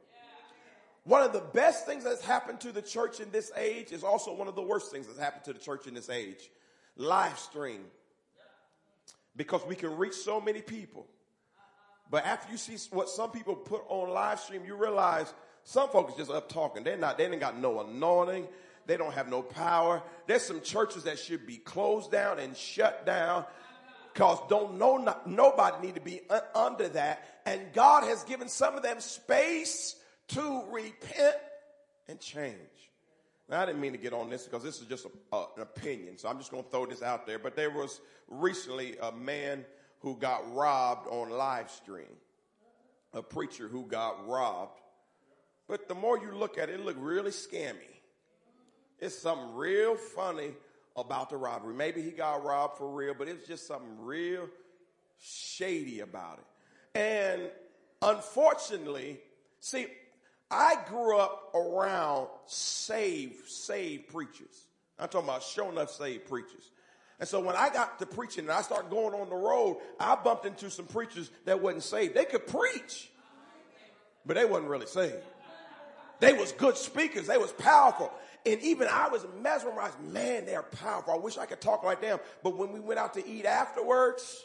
[1.05, 4.35] One of the best things that's happened to the church in this age is also
[4.35, 6.51] one of the worst things that's happened to the church in this age.
[6.99, 7.85] Live stream.
[9.35, 11.07] Because we can reach so many people.
[12.11, 15.33] But after you see what some people put on live stream, you realize
[15.65, 16.83] some folks just up talking.
[16.83, 18.49] They're not, they ain't got no anointing.
[18.87, 20.03] They don't have no power.
[20.27, 23.45] There's some churches that should be closed down and shut down
[24.13, 27.23] because don't know not, nobody need to be un- under that.
[27.45, 29.95] And God has given some of them space
[30.29, 31.37] to repent
[32.09, 32.57] and change.
[33.51, 36.29] I didn't mean to get on this because this is just a, an opinion, so
[36.29, 37.39] I'm just going to throw this out there.
[37.39, 39.65] But there was recently a man
[40.01, 42.07] who got robbed on live stream,
[43.15, 44.81] a preacher who got robbed.
[45.67, 47.75] But the more you look at it, it looked really scammy.
[49.01, 50.53] It's something real funny
[50.97, 51.75] about the robbery.
[51.75, 54.49] Maybe he got robbed for real, but it's just something real
[55.21, 56.99] shady about it.
[56.99, 57.43] And
[58.03, 59.21] unfortunately,
[59.61, 59.87] see,
[60.51, 64.67] I grew up around saved, saved preachers.
[64.99, 66.71] I'm talking about show enough saved preachers.
[67.21, 70.15] And so when I got to preaching and I started going on the road, I
[70.15, 72.15] bumped into some preachers that wasn't saved.
[72.15, 73.11] They could preach,
[74.25, 75.17] but they wasn't really saved.
[76.21, 77.27] They was good speakers.
[77.27, 78.13] They was powerful.
[78.47, 80.01] And even I was mesmerized.
[80.01, 81.15] Man, they're powerful.
[81.15, 82.19] I wish I could talk like them.
[82.43, 84.45] But when we went out to eat afterwards,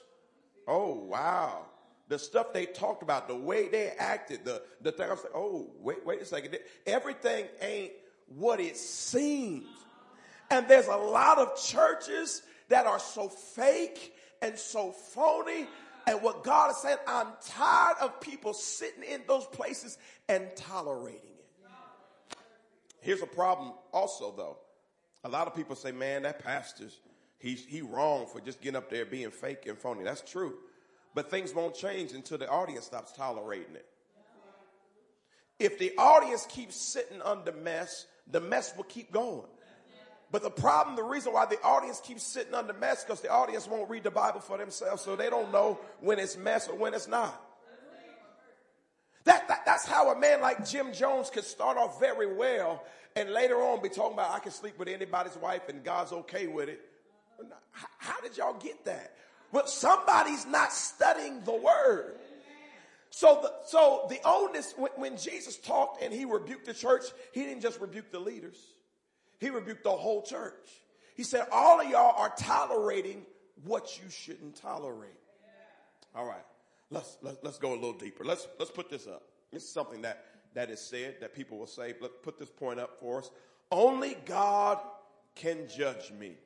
[0.67, 1.65] oh wow.
[2.13, 5.33] The stuff they talked about, the way they acted, the, the thing, I was like,
[5.33, 6.55] oh, wait, wait a second.
[6.85, 7.93] Everything ain't
[8.27, 9.65] what it seems.
[10.51, 15.65] And there's a lot of churches that are so fake and so phony.
[16.05, 19.97] And what God is saying, I'm tired of people sitting in those places
[20.29, 21.65] and tolerating it.
[23.01, 24.57] Here's a problem also though.
[25.23, 26.99] A lot of people say, man, that pastor's,
[27.39, 30.03] he's, he wrong for just getting up there being fake and phony.
[30.03, 30.53] That's true.
[31.13, 33.85] But things won't change until the audience stops tolerating it.
[35.59, 39.47] If the audience keeps sitting under mess, the mess will keep going.
[40.31, 43.67] But the problem, the reason why the audience keeps sitting under mess, because the audience
[43.67, 46.95] won't read the Bible for themselves, so they don't know when it's mess or when
[46.95, 47.39] it's not.
[49.25, 52.83] That, that, that's how a man like Jim Jones could start off very well
[53.15, 56.47] and later on be talking about I can sleep with anybody's wife and God's okay
[56.47, 56.81] with it.
[57.71, 59.13] How, how did y'all get that?
[59.53, 62.15] Well, somebody's not studying the word.
[63.11, 67.43] So the, so the onus, when, when Jesus talked and he rebuked the church, he
[67.43, 68.57] didn't just rebuke the leaders.
[69.39, 70.67] He rebuked the whole church.
[71.15, 73.27] He said, all of y'all are tolerating
[73.63, 75.11] what you shouldn't tolerate.
[76.15, 76.43] All right.
[76.89, 78.23] Let's, let's, let's go a little deeper.
[78.23, 79.21] Let's, let's put this up.
[79.51, 81.93] Is something that, that is said that people will say.
[82.01, 83.29] Let's put this point up for us.
[83.71, 84.79] Only God
[85.35, 86.37] can judge me.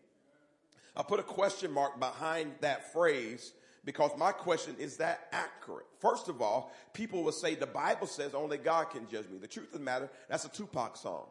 [0.97, 3.53] I put a question mark behind that phrase
[3.85, 5.85] because my question is that accurate?
[5.99, 9.37] First of all, people will say the Bible says only God can judge me.
[9.37, 11.27] The truth of the matter, that's a Tupac song.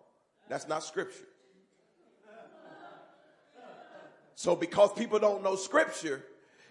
[0.48, 1.26] That's not scripture.
[4.36, 6.22] So because people don't know scripture,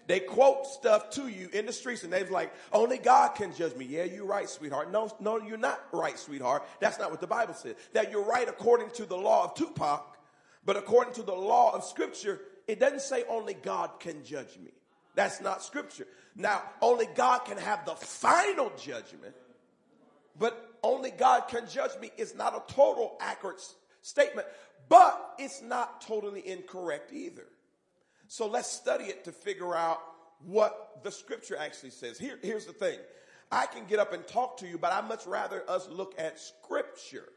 [0.06, 3.74] they quote stuff to you in the streets and they're like, only God can judge
[3.76, 3.84] me.
[3.84, 4.90] Yeah, you're right, sweetheart.
[4.90, 6.62] No, no, you're not right, sweetheart.
[6.80, 7.74] That's not what the Bible says.
[7.92, 10.16] That you're right according to the law of Tupac,
[10.64, 14.72] but according to the law of scripture, it doesn't say only God can judge me.
[15.14, 16.06] That's not scripture.
[16.34, 19.34] Now, only God can have the final judgment,
[20.38, 23.62] but only God can judge me is not a total accurate
[24.02, 24.46] statement,
[24.88, 27.46] but it's not totally incorrect either.
[28.28, 30.00] So let's study it to figure out
[30.44, 32.18] what the scripture actually says.
[32.18, 32.98] Here, here's the thing.
[33.50, 36.38] I can get up and talk to you, but I'd much rather us look at
[36.38, 37.28] scripture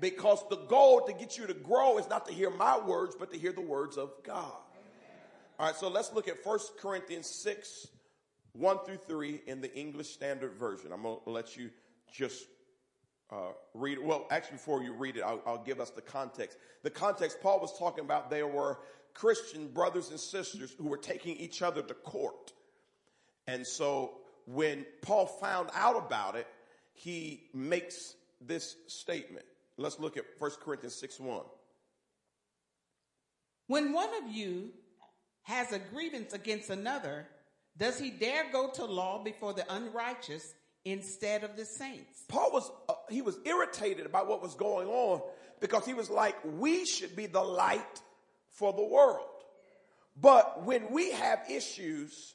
[0.00, 3.32] because the goal to get you to grow is not to hear my words, but
[3.32, 4.52] to hear the words of God.
[5.58, 7.88] All right, so let's look at 1 Corinthians 6,
[8.54, 10.92] 1 through 3 in the English Standard Version.
[10.92, 11.70] I'm going to let you
[12.12, 12.46] just
[13.30, 14.04] uh, read it.
[14.04, 16.58] Well, actually, before you read it, I'll, I'll give us the context.
[16.82, 18.80] The context Paul was talking about, there were
[19.14, 22.52] Christian brothers and sisters who were taking each other to court.
[23.46, 24.14] And so
[24.46, 26.46] when Paul found out about it,
[26.92, 29.44] he makes this statement.
[29.76, 31.40] Let's look at 1 Corinthians 6 1.
[33.68, 34.70] When one of you
[35.42, 37.26] has a grievance against another,
[37.76, 40.54] does he dare go to law before the unrighteous
[40.84, 42.24] instead of the saints?
[42.28, 45.22] Paul was, uh, he was irritated about what was going on
[45.60, 48.02] because he was like, we should be the light
[48.50, 49.26] for the world.
[50.20, 52.34] But when we have issues,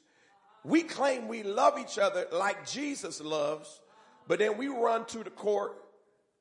[0.64, 3.80] we claim we love each other like Jesus loves,
[4.26, 5.76] but then we run to the court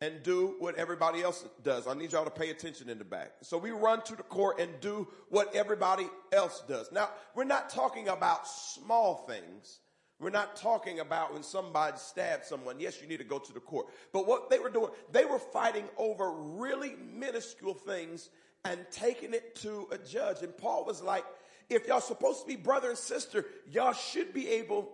[0.02, 1.88] and do what everybody else does.
[1.88, 3.32] I need y'all to pay attention in the back.
[3.42, 6.92] So we run to the court and do what everybody else does.
[6.92, 9.80] Now, we're not talking about small things.
[10.20, 12.80] We're not talking about when somebody stabbed someone.
[12.80, 13.88] Yes, you need to go to the court.
[14.14, 18.30] But what they were doing, they were fighting over really minuscule things
[18.66, 20.42] and taking it to a judge.
[20.42, 21.24] And Paul was like,
[21.70, 24.90] if y'all supposed to be brother and sister, y'all should be able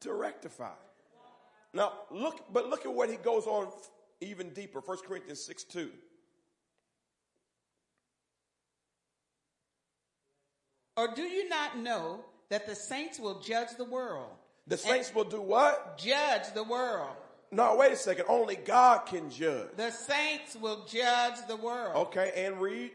[0.00, 0.70] to rectify.
[1.72, 3.68] Now look, but look at what he goes on
[4.20, 4.80] even deeper.
[4.80, 5.90] 1 Corinthians 6 2.
[10.96, 14.28] Or do you not know that the saints will judge the world?
[14.66, 15.96] The saints will do what?
[15.96, 17.16] Judge the world.
[17.50, 18.26] No, wait a second.
[18.28, 19.68] Only God can judge.
[19.76, 21.96] The saints will judge the world.
[22.08, 22.92] Okay, and read.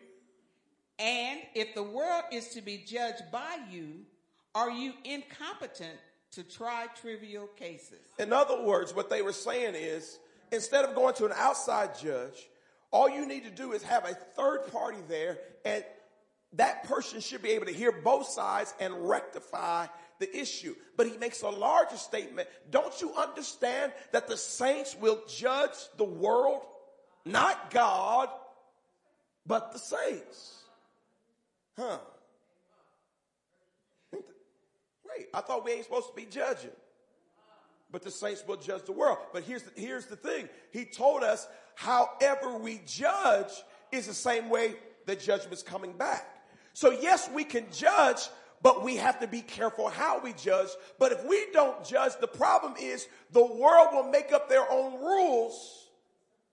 [0.99, 4.05] And if the world is to be judged by you,
[4.53, 5.97] are you incompetent
[6.35, 7.99] to try trivial cases?
[8.19, 10.19] In other words, what they were saying is
[10.51, 12.49] instead of going to an outside judge,
[12.91, 15.83] all you need to do is have a third party there, and
[16.53, 19.87] that person should be able to hear both sides and rectify
[20.19, 20.75] the issue.
[20.95, 22.47] But he makes a larger statement.
[22.69, 26.61] Don't you understand that the saints will judge the world?
[27.25, 28.29] Not God,
[29.45, 30.63] but the saints.
[31.77, 31.97] Huh.
[35.33, 36.71] I thought we ain't supposed to be judging.
[37.91, 39.19] But the saints will judge the world.
[39.31, 40.49] But here's the, here's the thing.
[40.71, 43.51] He told us, however we judge
[43.91, 46.25] is the same way the judgment's coming back.
[46.73, 48.27] So yes, we can judge,
[48.61, 50.69] but we have to be careful how we judge.
[50.99, 54.99] But if we don't judge, the problem is the world will make up their own
[54.99, 55.87] rules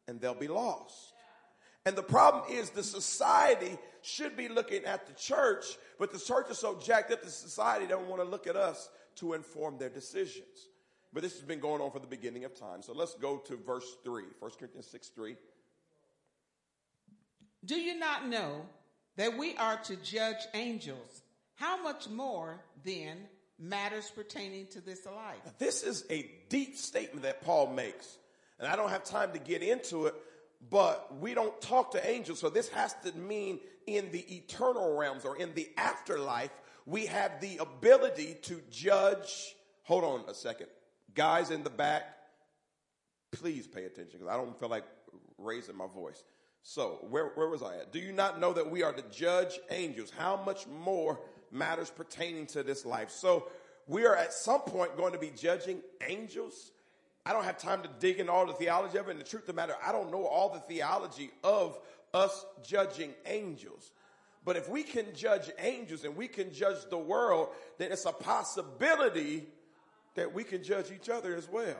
[0.06, 1.12] and they'll be lost.
[1.84, 5.64] And the problem is the society should be looking at the church,
[6.02, 8.90] but the church is so jacked up, the society don't want to look at us
[9.14, 10.66] to inform their decisions.
[11.12, 12.82] But this has been going on for the beginning of time.
[12.82, 15.36] So let's go to verse 3, 1 Corinthians 6 3.
[17.64, 18.62] Do you not know
[19.14, 21.22] that we are to judge angels?
[21.54, 23.18] How much more then
[23.60, 25.56] matters pertaining to this life?
[25.60, 28.18] This is a deep statement that Paul makes.
[28.58, 30.16] And I don't have time to get into it,
[30.68, 32.40] but we don't talk to angels.
[32.40, 36.50] So this has to mean in the eternal realms or in the afterlife,
[36.86, 39.54] we have the ability to judge.
[39.84, 40.68] Hold on a second.
[41.14, 42.04] Guys in the back,
[43.32, 44.84] please pay attention because I don't feel like
[45.38, 46.22] raising my voice.
[46.62, 47.92] So, where, where was I at?
[47.92, 50.12] Do you not know that we are to judge angels?
[50.16, 51.18] How much more
[51.50, 53.10] matters pertaining to this life?
[53.10, 53.48] So,
[53.88, 56.70] we are at some point going to be judging angels.
[57.26, 59.12] I don't have time to dig into all the theology of it.
[59.12, 61.78] And the truth of the matter, I don't know all the theology of
[62.14, 63.92] us judging angels.
[64.44, 68.12] But if we can judge angels and we can judge the world, then it's a
[68.12, 69.46] possibility
[70.14, 71.76] that we can judge each other as well.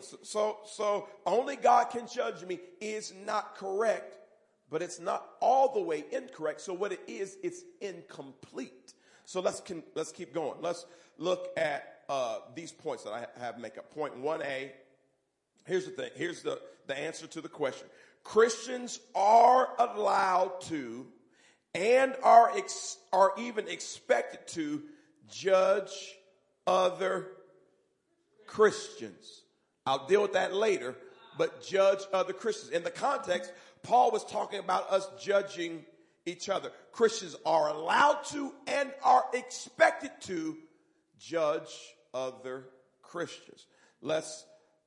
[0.00, 4.18] So, so, so only God can judge me is not correct,
[4.70, 6.62] but it's not all the way incorrect.
[6.62, 8.94] So what it is, it's incomplete.
[9.26, 10.60] So let's can, let's keep going.
[10.62, 10.86] Let's
[11.18, 13.92] look at uh, these points that I have make up.
[13.94, 14.72] Point one A.
[15.66, 16.10] Here's the thing.
[16.14, 17.88] Here's the the answer to the question.
[18.26, 21.06] Christians are allowed to
[21.74, 24.82] and are ex, are even expected to
[25.30, 25.92] judge
[26.66, 27.28] other
[28.48, 29.42] Christians.
[29.86, 30.96] I'll deal with that later,
[31.38, 32.72] but judge other Christians.
[32.72, 33.52] In the context,
[33.84, 35.84] Paul was talking about us judging
[36.24, 36.72] each other.
[36.90, 40.56] Christians are allowed to and are expected to
[41.20, 41.70] judge
[42.12, 42.64] other
[43.02, 43.66] Christians.
[44.02, 44.44] Let's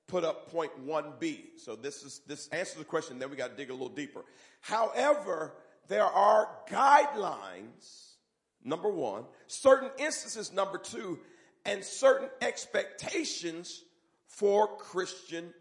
[0.10, 1.58] put up point 1b.
[1.58, 4.26] So this is this answers the question, then we got to dig a little deeper.
[4.62, 5.54] However,
[5.88, 8.16] there are guidelines,
[8.64, 11.20] number one, certain instances, number two,
[11.66, 13.84] and certain expectations
[14.28, 15.54] for Christian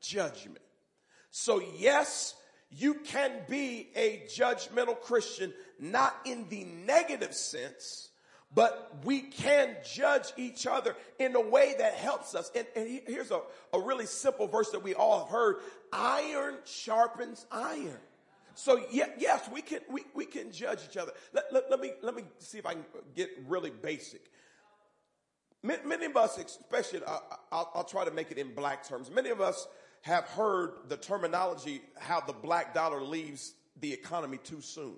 [0.00, 0.60] judgment.
[1.30, 2.34] So yes,
[2.70, 8.08] you can be a judgmental Christian, not in the negative sense,
[8.54, 12.50] but we can judge each other in a way that helps us.
[12.54, 13.40] And, and here's a,
[13.72, 15.56] a really simple verse that we all have heard.
[15.92, 17.98] Iron sharpens iron.
[18.54, 21.12] So yes, we can, we, we can judge each other.
[21.32, 22.84] Let, let, let, me, let me see if I can
[23.14, 24.20] get really basic.
[25.62, 29.10] Many of us, especially, I'll, I'll try to make it in black terms.
[29.10, 29.68] Many of us
[30.02, 34.96] have heard the terminology how the black dollar leaves the economy too soon.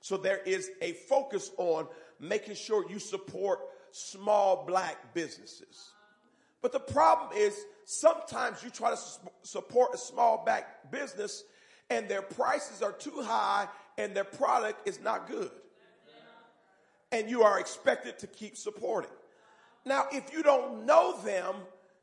[0.00, 1.88] So there is a focus on
[2.20, 3.60] making sure you support
[3.90, 5.90] small black businesses.
[6.62, 11.44] But the problem is sometimes you try to su- support a small black business
[11.90, 15.50] and their prices are too high and their product is not good.
[17.12, 19.10] And you are expected to keep supporting.
[19.84, 21.54] Now, if you don't know them,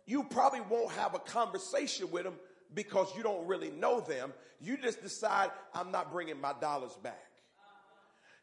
[0.05, 2.35] you probably won't have a conversation with them
[2.73, 4.33] because you don't really know them.
[4.61, 7.19] You just decide, I'm not bringing my dollars back.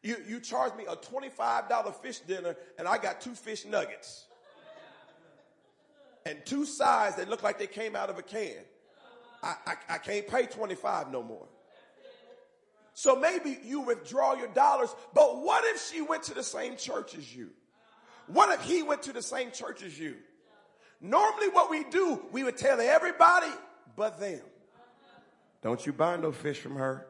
[0.03, 4.25] You, you charge me a $25 fish dinner and I got two fish nuggets
[6.25, 8.63] and two sides that look like they came out of a can.
[9.43, 11.47] I, I, I can't pay 25 no more.
[12.93, 17.15] So maybe you withdraw your dollars, but what if she went to the same church
[17.15, 17.49] as you?
[18.27, 20.15] What if he went to the same church as you?
[20.99, 23.51] Normally what we do, we would tell everybody
[23.95, 24.41] but them.
[25.61, 27.07] Don't you buy no fish from her.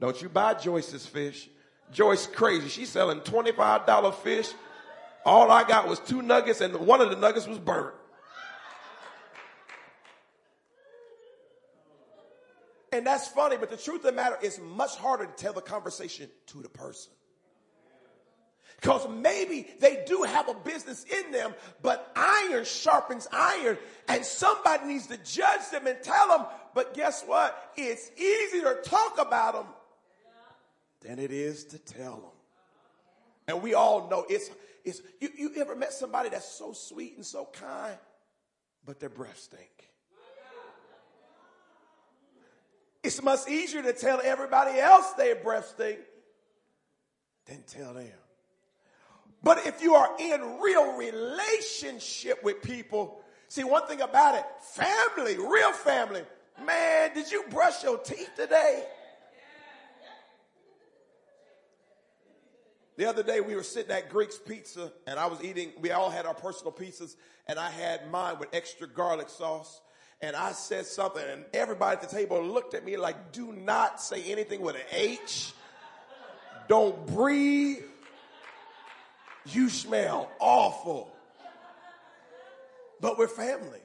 [0.00, 1.48] Don't you buy Joyce's fish.
[1.92, 2.68] Joyce crazy.
[2.68, 4.52] She's selling $25 fish.
[5.24, 7.94] All I got was two nuggets, and one of the nuggets was burnt.
[12.92, 15.62] And that's funny, but the truth of the matter is much harder to tell the
[15.62, 17.12] conversation to the person.
[18.80, 23.78] Because maybe they do have a business in them, but iron sharpens iron,
[24.08, 26.46] and somebody needs to judge them and tell them.
[26.74, 27.72] But guess what?
[27.76, 29.66] It's easier to talk about them
[31.02, 32.30] than it is to tell them.
[33.48, 34.50] And we all know it's,
[34.84, 37.96] it's you, you ever met somebody that's so sweet and so kind,
[38.84, 39.88] but their breath stink?
[43.02, 45.98] It's much easier to tell everybody else their breath stink
[47.46, 48.06] than tell them.
[49.42, 55.36] But if you are in real relationship with people, see one thing about it, family,
[55.36, 56.22] real family,
[56.64, 58.84] man, did you brush your teeth today?
[62.96, 66.10] The other day we were sitting at Greek's Pizza and I was eating, we all
[66.10, 67.16] had our personal pizzas
[67.46, 69.80] and I had mine with extra garlic sauce.
[70.20, 74.00] And I said something and everybody at the table looked at me like, do not
[74.00, 75.52] say anything with an H.
[76.68, 77.82] Don't breathe.
[79.46, 81.10] You smell awful.
[83.00, 83.80] But we're family.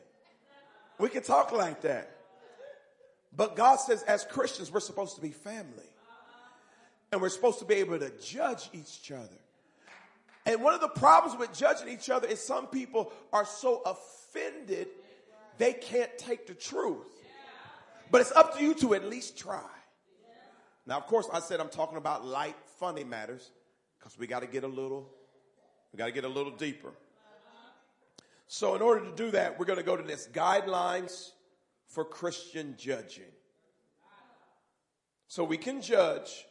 [0.99, 2.11] We can talk like that.
[3.35, 5.89] But God says as Christians, we're supposed to be family.
[7.11, 9.39] And we're supposed to be able to judge each other.
[10.45, 14.87] And one of the problems with judging each other is some people are so offended
[15.57, 17.05] they can't take the truth.
[18.11, 19.59] But it's up to you to at least try.
[20.85, 23.51] Now, of course, I said I'm talking about light, funny matters
[23.99, 25.09] because we got to get a little,
[25.91, 26.93] we got to get a little deeper.
[28.47, 31.31] So, in order to do that, we're going to go to this guidelines
[31.87, 33.23] for Christian judging.
[35.27, 36.45] So we can judge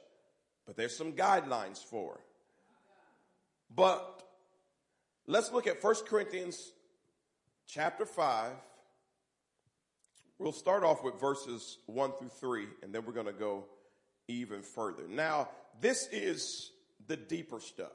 [0.67, 2.21] but there's some guidelines for.
[3.75, 4.23] But
[5.27, 6.73] let's look at 1 Corinthians
[7.67, 8.53] chapter 5.
[10.39, 13.65] We'll start off with verses 1 through 3, and then we're going to go
[14.29, 15.05] even further.
[15.09, 15.49] Now,
[15.81, 16.73] this is
[17.07, 17.93] the deeper stuff.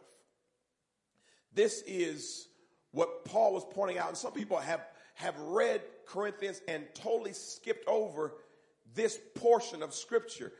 [1.53, 2.47] This is
[2.91, 4.81] what Paul was pointing out, and some people have,
[5.15, 8.33] have read Corinthians and totally skipped over
[8.93, 10.51] this portion of scripture.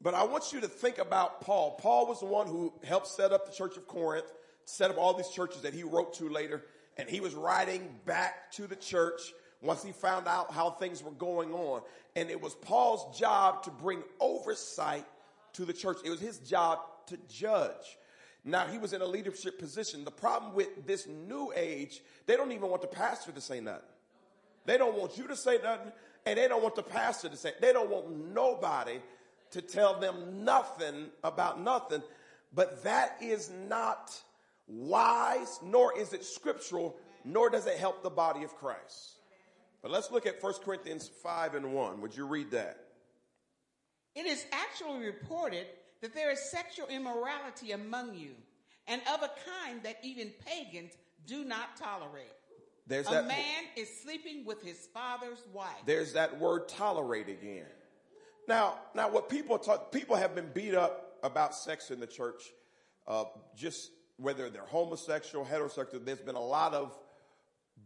[0.00, 1.78] But I want you to think about Paul.
[1.80, 4.30] Paul was the one who helped set up the church of Corinth,
[4.64, 6.64] set up all these churches that he wrote to later.
[6.98, 9.20] And he was writing back to the church
[9.62, 11.82] once he found out how things were going on.
[12.14, 15.04] And it was Paul's job to bring oversight
[15.54, 15.98] to the church.
[16.04, 16.78] It was his job
[17.08, 17.98] to judge.
[18.44, 20.04] Now he was in a leadership position.
[20.04, 23.82] The problem with this new age, they don't even want the pastor to say nothing.
[24.66, 25.92] They don't want you to say nothing,
[26.24, 27.52] and they don't want the pastor to say.
[27.60, 29.00] They don't want nobody
[29.50, 32.02] to tell them nothing about nothing,
[32.52, 34.18] but that is not
[34.66, 39.12] wise, nor is it scriptural, nor does it help the body of Christ.
[39.82, 42.00] But let's look at 1 Corinthians 5 and 1.
[42.00, 42.78] Would you read that?
[44.14, 45.66] It is actually reported
[46.00, 48.30] that there is sexual immorality among you,
[48.86, 49.30] and of a
[49.62, 50.92] kind that even pagans
[51.26, 52.32] do not tolerate.
[52.86, 55.74] There's a that, man is sleeping with his father's wife.
[55.84, 57.66] There's that word tolerate again.
[58.48, 62.42] Now, now what people talk, people have been beat up about sex in the church,
[63.06, 63.24] uh,
[63.56, 66.04] just whether they're homosexual, heterosexual.
[66.04, 66.96] There's been a lot of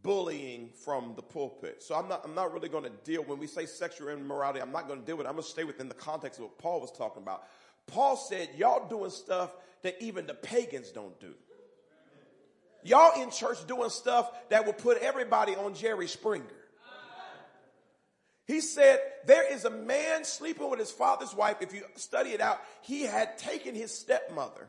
[0.03, 1.83] bullying from the pulpit.
[1.83, 4.73] So I'm not, I'm not really going to deal, when we say sexual immorality, I'm
[4.73, 5.29] not going to deal with it.
[5.29, 7.45] I'm going to stay within the context of what Paul was talking about.
[7.87, 9.51] Paul said, y'all doing stuff
[9.83, 11.35] that even the pagans don't do.
[12.83, 16.45] Y'all in church doing stuff that will put everybody on Jerry Springer.
[18.51, 21.59] He said, there is a man sleeping with his father's wife.
[21.61, 24.67] If you study it out, he had taken his stepmother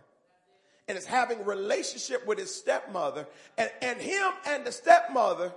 [0.88, 3.26] and is having relationship with his stepmother
[3.58, 5.52] and, and him and the stepmother.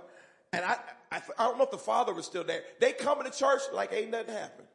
[0.53, 0.77] And I,
[1.11, 2.63] I, I don't know if the father was still there.
[2.79, 4.69] They come to church like ain't nothing happened.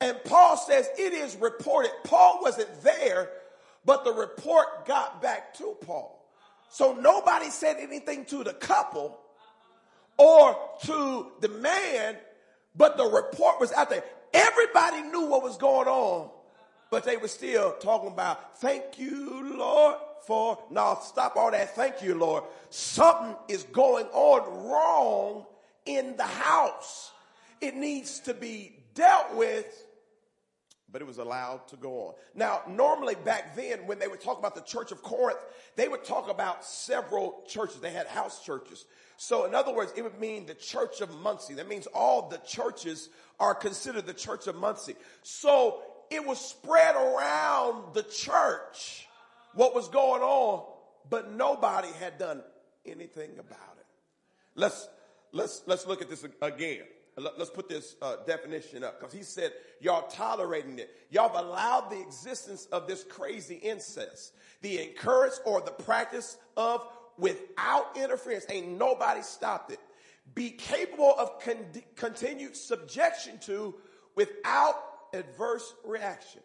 [0.00, 1.90] And Paul says it is reported.
[2.04, 3.28] Paul wasn't there,
[3.84, 6.26] but the report got back to Paul.
[6.70, 9.18] So nobody said anything to the couple
[10.16, 12.16] or to the man,
[12.76, 14.04] but the report was out there.
[14.32, 16.30] Everybody knew what was going on,
[16.90, 19.96] but they were still talking about, thank you, Lord,
[20.26, 22.44] for, now stop all that, thank you, Lord.
[22.70, 25.46] Something is going on wrong
[25.84, 27.10] in the house.
[27.60, 29.86] It needs to be dealt with
[30.92, 32.14] but it was allowed to go on.
[32.34, 35.40] Now, normally back then, when they would talk about the church of Corinth,
[35.74, 37.80] they would talk about several churches.
[37.80, 38.84] They had house churches.
[39.16, 41.54] So, in other words, it would mean the church of Muncie.
[41.54, 43.08] That means all the churches
[43.40, 44.96] are considered the church of Muncie.
[45.22, 45.80] So,
[46.10, 49.08] it was spread around the church
[49.54, 50.64] what was going on,
[51.08, 52.42] but nobody had done
[52.84, 53.86] anything about it.
[54.54, 54.88] Let's,
[55.32, 56.82] let's, let's look at this again.
[57.16, 60.90] Let- Let's put this uh, definition up because he said, Y'all tolerating it.
[61.10, 64.32] Y'all have allowed the existence of this crazy incest,
[64.62, 66.86] the encourage or the practice of
[67.18, 68.46] without interference.
[68.48, 69.80] Ain't nobody stopped it.
[70.34, 73.74] Be capable of con- continued subjection to
[74.14, 74.74] without
[75.12, 76.40] adverse reaction.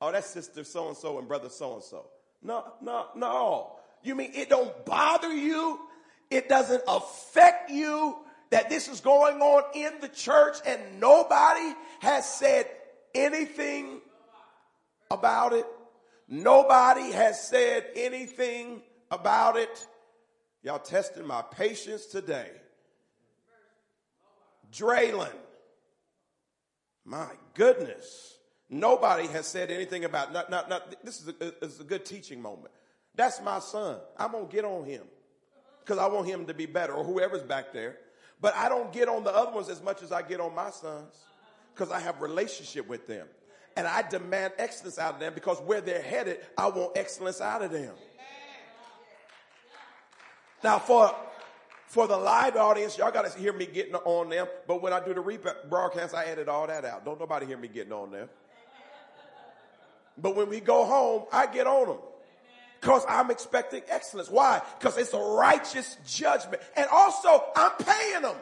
[0.00, 2.06] Oh, that's sister so and so and brother so and so.
[2.42, 3.76] No, no, no.
[4.02, 5.78] You mean it don't bother you?
[6.30, 8.16] It doesn't affect you
[8.50, 12.66] that this is going on in the church and nobody has said
[13.14, 14.00] anything
[15.10, 15.66] about it.
[16.28, 19.86] Nobody has said anything about it.
[20.62, 22.50] Y'all testing my patience today.
[24.72, 25.32] Draylon.
[27.04, 28.38] My goodness.
[28.68, 32.04] Nobody has said anything about not, not, not, this is a, this is a good
[32.04, 32.72] teaching moment.
[33.16, 33.98] That's my son.
[34.16, 35.02] I'm going to get on him
[35.80, 37.98] because I want him to be better or whoever's back there.
[38.40, 40.70] But I don't get on the other ones as much as I get on my
[40.70, 41.14] sons
[41.74, 43.26] because I have relationship with them.
[43.76, 47.62] And I demand excellence out of them because where they're headed, I want excellence out
[47.62, 47.94] of them.
[50.62, 51.14] Now for
[51.86, 54.46] for the live audience, y'all got to hear me getting on them.
[54.68, 57.04] But when I do the rebroadcast, I edit all that out.
[57.04, 58.28] Don't nobody hear me getting on them.
[60.16, 61.98] But when we go home, I get on them.
[62.80, 64.30] Because I'm expecting excellence.
[64.30, 64.62] Why?
[64.78, 66.62] Because it's a righteous judgment.
[66.76, 68.36] And also, I'm paying them.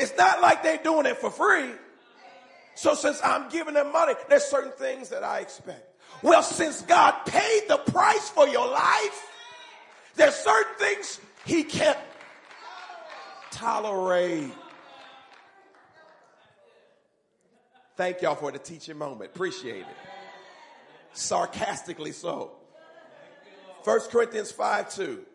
[0.00, 1.70] It's not like they're doing it for free.
[2.74, 5.88] So since I'm giving them money, there's certain things that I expect.
[6.22, 9.28] Well, since God paid the price for your life,
[10.16, 11.98] there's certain things he can't
[13.50, 14.52] tolerate.
[17.96, 19.30] Thank y'all for the teaching moment.
[19.34, 20.21] Appreciate it.
[21.12, 22.52] Sarcastically so.
[23.84, 25.26] 1 Corinthians 5 2.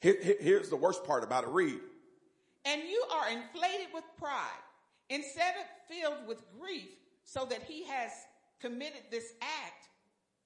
[0.00, 1.48] Here- here- here's the worst part about it.
[1.48, 1.80] Read.
[2.64, 4.62] And you are inflated with pride,
[5.08, 6.90] instead of filled with grief,
[7.24, 8.12] so that he has
[8.60, 9.88] committed this act.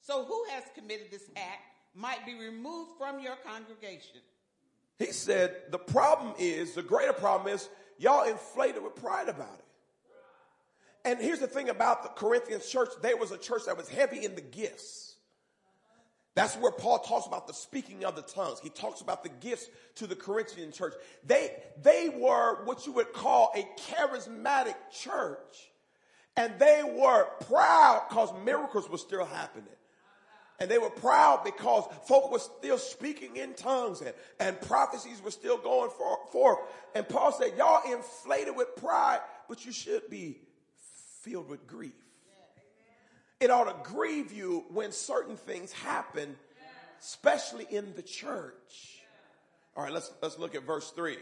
[0.01, 1.63] So who has committed this act
[1.95, 4.21] might be removed from your congregation.
[4.99, 7.69] He said, the problem is, the greater problem is,
[7.99, 9.65] y'all inflated with pride about it.
[11.05, 14.25] And here's the thing about the Corinthians church, there was a church that was heavy
[14.25, 15.17] in the gifts.
[16.35, 18.59] That's where Paul talks about the speaking of the tongues.
[18.61, 20.95] He talks about the gifts to the Corinthian church.
[21.27, 25.71] They, they were what you would call a charismatic church.
[26.37, 29.69] And they were proud because miracles were still happening.
[30.59, 35.33] And they were proud because folk were still speaking in tongues and, and prophecies were
[35.33, 36.59] still going for, forth.
[36.95, 40.39] And Paul said, y'all inflated with pride, but you should be
[41.23, 41.93] filled with grief.
[43.41, 46.37] It ought to grieve you when certain things happen,
[47.01, 49.01] especially in the church.
[49.77, 51.19] All right, let's, let's look at verse three.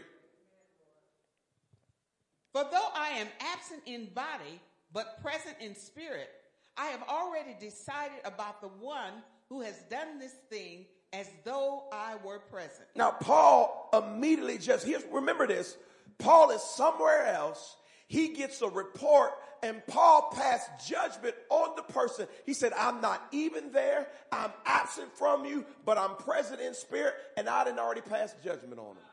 [2.51, 4.59] For though I am absent in body,
[4.93, 6.29] but present in spirit,
[6.77, 9.13] I have already decided about the one
[9.49, 12.87] who has done this thing as though I were present.
[12.95, 15.75] Now, Paul immediately just, here's, remember this,
[16.17, 17.77] Paul is somewhere else.
[18.11, 19.31] He gets a report
[19.63, 22.27] and Paul passed judgment on the person.
[22.45, 24.09] He said, I'm not even there.
[24.33, 28.79] I'm absent from you, but I'm present in spirit and I didn't already pass judgment
[28.79, 29.05] on him.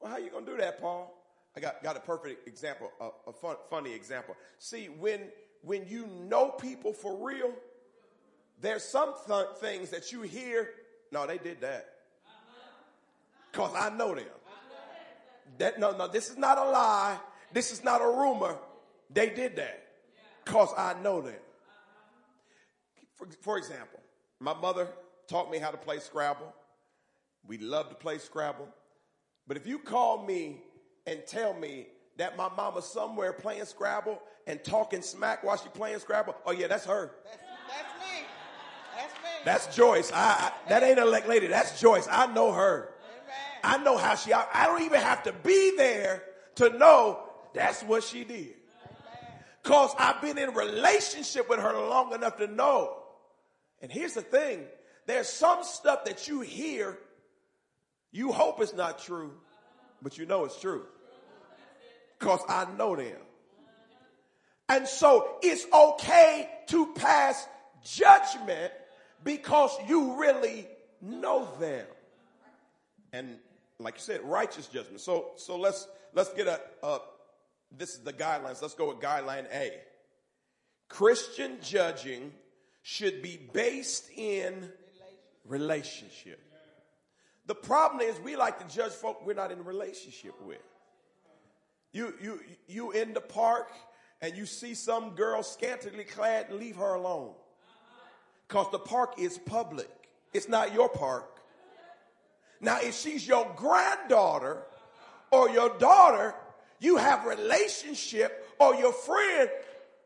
[0.00, 1.16] Well, how you going to do that, Paul?
[1.56, 4.34] I got, got a perfect example, a, a fun, funny example.
[4.58, 5.20] See, when,
[5.62, 7.52] when you know people for real,
[8.60, 10.68] there's some th- things that you hear.
[11.12, 11.90] No, they did that.
[13.52, 14.24] Cause I know them.
[15.58, 17.20] That, no, no, this is not a lie.
[17.52, 18.56] This is not a rumor.
[19.10, 19.82] They did that.
[20.44, 21.34] Cause I know them.
[23.16, 24.00] For, for example,
[24.40, 24.88] my mother
[25.28, 26.52] taught me how to play Scrabble.
[27.46, 28.68] We love to play Scrabble.
[29.46, 30.62] But if you call me
[31.06, 31.86] and tell me
[32.16, 36.66] that my mama's somewhere playing Scrabble and talking smack while she playing Scrabble, oh yeah,
[36.66, 37.12] that's her.
[37.24, 37.38] That's,
[37.68, 38.24] that's me.
[38.96, 39.30] That's me.
[39.44, 40.12] That's Joyce.
[40.12, 41.46] I, I, that ain't a lady.
[41.46, 42.08] That's Joyce.
[42.10, 42.94] I know her.
[43.64, 43.80] Amen.
[43.80, 46.22] I know how she, I, I don't even have to be there
[46.56, 47.20] to know
[47.54, 48.54] that's what she did.
[49.62, 52.96] Cause I've been in relationship with her long enough to know.
[53.80, 54.64] And here's the thing.
[55.06, 56.98] There's some stuff that you hear,
[58.10, 59.32] you hope it's not true,
[60.00, 60.84] but you know it's true.
[62.18, 63.16] Cause I know them.
[64.68, 67.46] And so it's okay to pass
[67.84, 68.72] judgment
[69.22, 70.66] because you really
[71.00, 71.86] know them.
[73.12, 73.36] And
[73.78, 75.00] like you said, righteous judgment.
[75.00, 77.00] So, so let's, let's get a, a
[77.78, 78.62] this is the guidelines.
[78.62, 79.72] Let's go with guideline A.
[80.88, 82.32] Christian judging
[82.82, 84.70] should be based in
[85.46, 86.40] relationship.
[87.46, 90.62] The problem is we like to judge folk we're not in a relationship with.
[91.92, 93.70] You, you, you in the park
[94.20, 97.32] and you see some girl scantily clad and leave her alone.
[98.48, 99.90] Cause the park is public.
[100.32, 101.40] It's not your park.
[102.60, 104.62] Now, if she's your granddaughter
[105.30, 106.34] or your daughter,
[106.82, 109.48] you have relationship or your friend,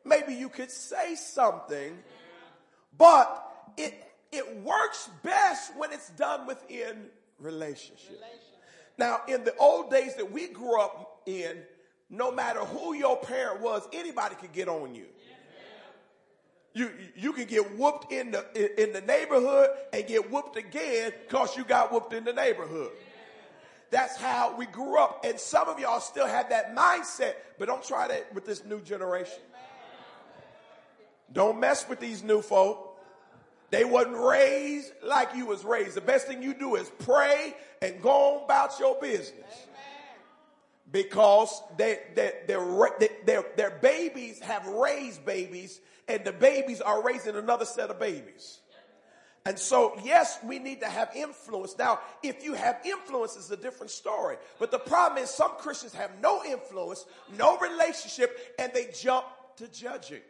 [0.04, 1.96] maybe you could say something,
[2.96, 3.94] but it,
[4.30, 7.06] it works best when it's done within
[7.38, 8.22] relationship.
[8.98, 11.58] Now, in the old days that we grew up in,
[12.10, 15.06] no matter who your parent was, anybody could get on you.
[16.74, 21.56] You, you can get whooped in the, in the neighborhood and get whooped again because
[21.56, 22.90] you got whooped in the neighborhood.
[23.90, 25.24] That's how we grew up.
[25.24, 28.80] And some of y'all still have that mindset, but don't try that with this new
[28.80, 29.38] generation.
[31.32, 32.98] Don't mess with these new folk.
[33.70, 35.94] They wasn't raised like you was raised.
[35.94, 39.66] The best thing you do is pray and go on about your business.
[40.90, 47.34] Because they, they, they, their, their babies have raised babies and the babies are raising
[47.34, 48.60] another set of babies.
[49.46, 51.78] And so, yes, we need to have influence.
[51.78, 54.36] Now, if you have influence, it's a different story.
[54.58, 57.06] But the problem is some Christians have no influence,
[57.38, 59.24] no relationship, and they jump
[59.58, 60.20] to judging.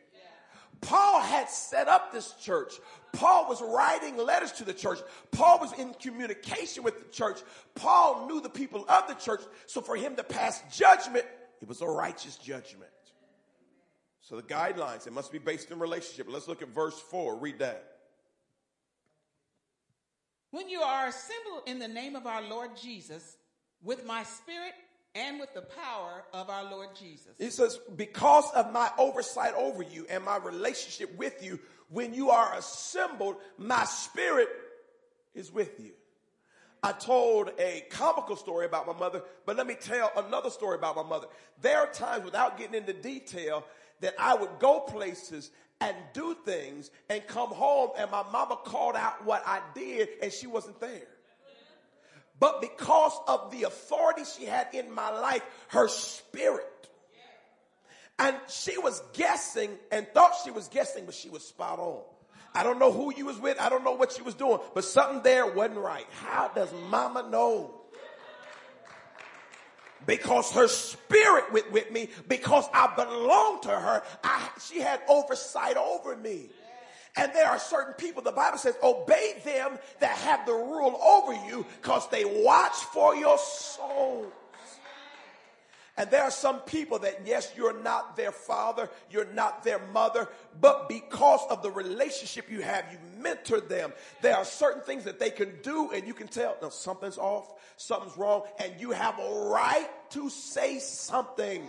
[0.82, 2.74] Paul had set up this church.
[3.14, 4.98] Paul was writing letters to the church.
[5.30, 7.40] Paul was in communication with the church.
[7.74, 9.40] Paul knew the people of the church.
[9.64, 11.24] So for him to pass judgment,
[11.62, 12.90] it was a righteous judgment.
[14.20, 16.26] So the guidelines, it must be based in relationship.
[16.28, 17.36] Let's look at verse 4.
[17.36, 17.95] Read that.
[20.56, 23.36] When you are assembled in the name of our Lord Jesus,
[23.82, 24.72] with my spirit
[25.14, 27.34] and with the power of our Lord Jesus.
[27.38, 32.30] He says, because of my oversight over you and my relationship with you, when you
[32.30, 34.48] are assembled, my spirit
[35.34, 35.90] is with you.
[36.82, 40.96] I told a comical story about my mother, but let me tell another story about
[40.96, 41.26] my mother.
[41.60, 43.62] There are times without getting into detail
[44.00, 45.50] that I would go places
[45.80, 50.32] and do things and come home and my mama called out what I did and
[50.32, 51.08] she wasn't there.
[52.38, 56.64] But because of the authority she had in my life, her spirit.
[58.18, 62.02] And she was guessing and thought she was guessing, but she was spot on.
[62.54, 63.60] I don't know who you was with.
[63.60, 66.06] I don't know what she was doing, but something there wasn't right.
[66.22, 67.74] How does mama know?
[70.06, 75.76] Because her spirit with, with me, because I belong to her, I, she had oversight
[75.76, 76.50] over me.
[77.16, 81.32] And there are certain people, the Bible says, obey them that have the rule over
[81.46, 84.32] you because they watch for your souls.
[85.98, 90.28] And there are some people that, yes, you're not their father, you're not their mother,
[90.60, 93.94] but because of the relationship you have, you mentor them.
[94.20, 97.50] There are certain things that they can do and you can tell, no, something's off,
[97.78, 101.66] something's wrong, and you have a right to say something.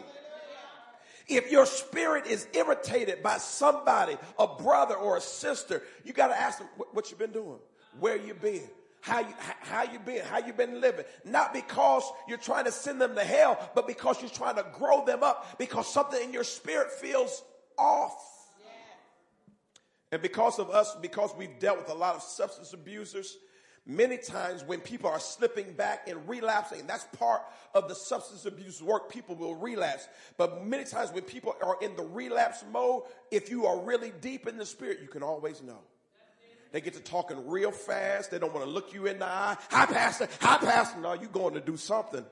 [1.28, 6.40] If your spirit is irritated by somebody, a brother or a sister, you got to
[6.40, 7.60] ask them what, you've been doing,
[8.00, 8.64] where you've been,
[9.02, 11.04] how you how you been, how you been living.
[11.26, 15.04] Not because you're trying to send them to hell, but because you're trying to grow
[15.04, 15.58] them up.
[15.58, 17.44] Because something in your spirit feels
[17.78, 18.24] off.
[20.12, 23.36] And because of us, because we've dealt with a lot of substance abusers,
[23.90, 27.42] Many times when people are slipping back and relapsing, that's part
[27.74, 30.06] of the substance abuse work, people will relapse.
[30.36, 34.46] But many times when people are in the relapse mode, if you are really deep
[34.46, 35.80] in the spirit, you can always know.
[36.74, 38.30] They get to talking real fast.
[38.30, 39.56] They don't want to look you in the eye.
[39.72, 40.28] Hi, Pastor.
[40.42, 41.00] Hi, Pastor.
[41.00, 42.26] No, you're going to do something.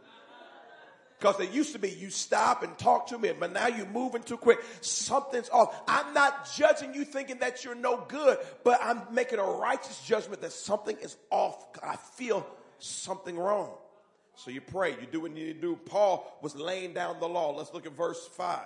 [1.20, 4.22] Because it used to be you stop and talk to me, but now you're moving
[4.22, 4.60] too quick.
[4.82, 5.74] Something's off.
[5.88, 10.42] I'm not judging you thinking that you're no good, but I'm making a righteous judgment
[10.42, 11.66] that something is off.
[11.82, 12.46] I feel
[12.80, 13.72] something wrong.
[14.36, 15.80] So you pray, you do what you need to do.
[15.86, 17.56] Paul was laying down the law.
[17.56, 18.60] Let's look at verse 5.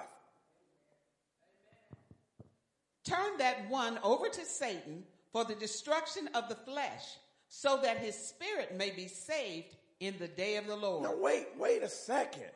[3.04, 8.16] Turn that one over to Satan for the destruction of the flesh, so that his
[8.16, 11.04] spirit may be saved in the day of the Lord.
[11.04, 12.50] Now, wait, wait a second.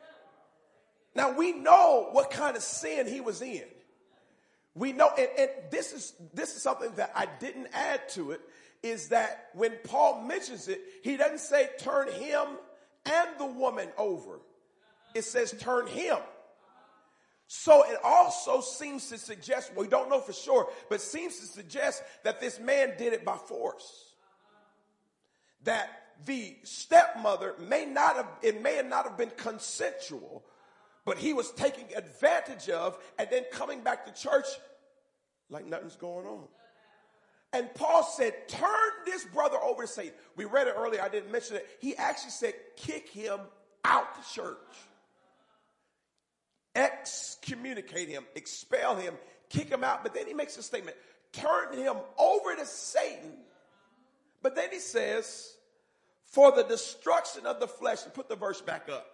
[1.14, 3.64] Now, we know what kind of sin he was in.
[4.74, 8.40] We know, and, and this is this is something that I didn't add to it,
[8.82, 12.46] is that when Paul mentions it, he doesn't say turn him
[13.06, 14.40] and the woman over.
[15.14, 16.18] It says turn him.
[17.46, 22.02] So it also seems to suggest, we don't know for sure, but seems to suggest
[22.24, 24.14] that this man did it by force.
[25.62, 25.88] That
[26.26, 30.44] the stepmother may not have, it may not have been consensual,
[31.04, 34.46] but he was taking advantage of and then coming back to church
[35.50, 36.44] like nothing's going on.
[37.52, 40.12] And Paul said, turn this brother over to Satan.
[40.34, 41.00] We read it earlier.
[41.00, 41.68] I didn't mention it.
[41.78, 43.38] He actually said, kick him
[43.84, 44.56] out the church.
[46.74, 49.14] Excommunicate him, expel him,
[49.48, 50.02] kick him out.
[50.02, 50.96] But then he makes a statement,
[51.32, 53.34] turn him over to Satan.
[54.42, 55.54] But then he says,
[56.34, 59.06] for the destruction of the flesh, put the verse back up.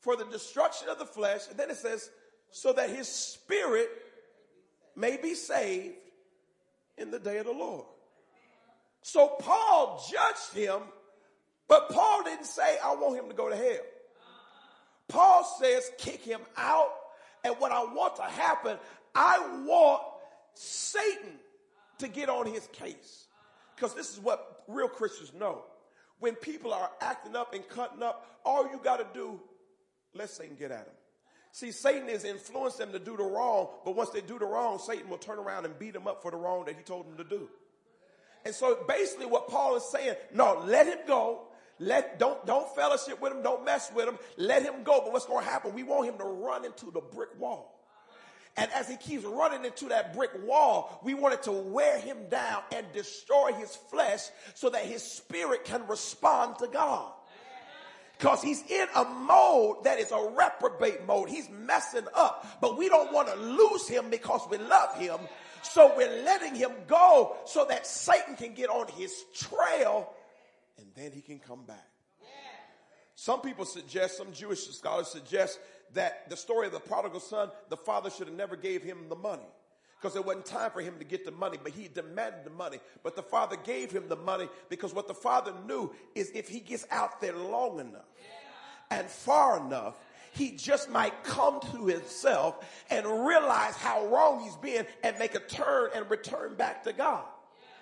[0.00, 2.08] For the destruction of the flesh, and then it says,
[2.52, 3.88] so that his spirit
[4.94, 5.96] may be saved
[6.96, 7.84] in the day of the Lord.
[9.02, 10.82] So Paul judged him,
[11.66, 13.84] but Paul didn't say, I want him to go to hell.
[15.08, 16.92] Paul says, kick him out.
[17.42, 18.78] And what I want to happen,
[19.16, 20.00] I want
[20.54, 21.40] Satan
[21.98, 23.26] to get on his case.
[23.74, 25.64] Because this is what real Christians know.
[26.20, 29.40] When people are acting up and cutting up, all you got to do,
[30.14, 30.94] let Satan get at them.
[31.52, 34.78] See, Satan has influenced them to do the wrong, but once they do the wrong,
[34.78, 37.16] Satan will turn around and beat them up for the wrong that he told them
[37.16, 37.48] to do.
[38.44, 41.42] And so basically what Paul is saying, no, let him go.
[41.78, 43.42] Let, don't, don't fellowship with him.
[43.42, 44.18] Don't mess with him.
[44.36, 45.00] Let him go.
[45.02, 45.74] But what's going to happen?
[45.74, 47.73] We want him to run into the brick wall.
[48.56, 52.28] And as he keeps running into that brick wall, we want it to wear him
[52.30, 57.12] down and destroy his flesh so that his spirit can respond to God
[58.18, 61.28] because he's in a mode that is a reprobate mode.
[61.28, 65.18] He's messing up, but we don't want to lose him because we love him.
[65.62, 70.12] So we're letting him go so that Satan can get on his trail
[70.78, 71.93] and then he can come back.
[73.14, 75.60] Some people suggest, some Jewish scholars suggest
[75.94, 79.16] that the story of the prodigal son, the father should have never gave him the
[79.16, 79.46] money
[80.00, 82.78] because it wasn't time for him to get the money, but he demanded the money.
[83.02, 86.60] But the father gave him the money because what the father knew is if he
[86.60, 88.04] gets out there long enough
[88.90, 89.96] and far enough,
[90.32, 95.40] he just might come to himself and realize how wrong he's been and make a
[95.40, 97.24] turn and return back to God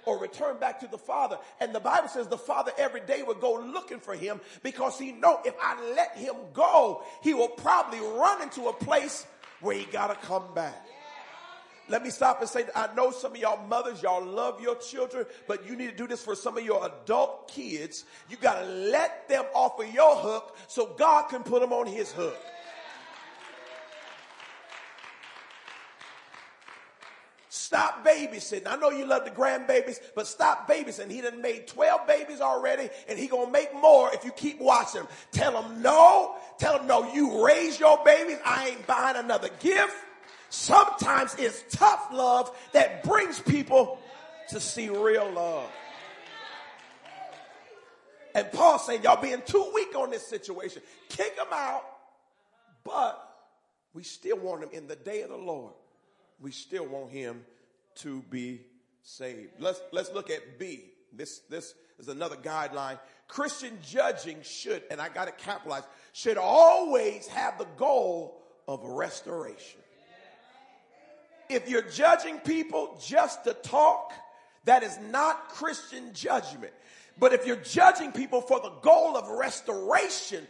[0.04, 1.38] or return back to the father.
[1.60, 5.12] And the Bible says the father every day would go looking for him because he
[5.12, 9.26] know if I let him go, he will probably run into a place
[9.60, 10.86] where he got to come back.
[11.88, 15.26] Let me stop and say, I know some of y'all mothers, y'all love your children,
[15.48, 18.04] but you need to do this for some of your adult kids.
[18.30, 21.86] You got to let them off of your hook so God can put them on
[21.86, 22.38] his hook.
[27.72, 28.66] Stop babysitting.
[28.66, 31.10] I know you love the grandbabies, but stop babysitting.
[31.10, 35.04] He done made 12 babies already and he gonna make more if you keep watching
[35.30, 36.34] Tell him no.
[36.58, 38.36] Tell him no, you raise your babies.
[38.44, 39.94] I ain't buying another gift.
[40.50, 43.98] Sometimes it's tough love that brings people
[44.50, 45.70] to see real love.
[48.34, 50.82] And Paul saying, y'all being too weak on this situation.
[51.08, 51.84] Kick them out,
[52.84, 53.34] but
[53.94, 55.72] we still want him in the day of the Lord.
[56.38, 57.46] We still want him
[57.96, 58.62] to be
[59.02, 59.52] saved.
[59.58, 60.84] Let's, let's look at B.
[61.12, 62.98] This, this is another guideline.
[63.28, 69.80] Christian judging should, and I got to capitalize, should always have the goal of restoration.
[71.48, 74.12] If you're judging people just to talk,
[74.64, 76.72] that is not Christian judgment.
[77.18, 80.46] But if you're judging people for the goal of restoration,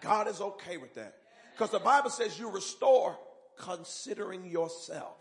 [0.00, 1.14] God is okay with that.
[1.52, 3.18] Because the Bible says you restore
[3.58, 5.16] considering yourself.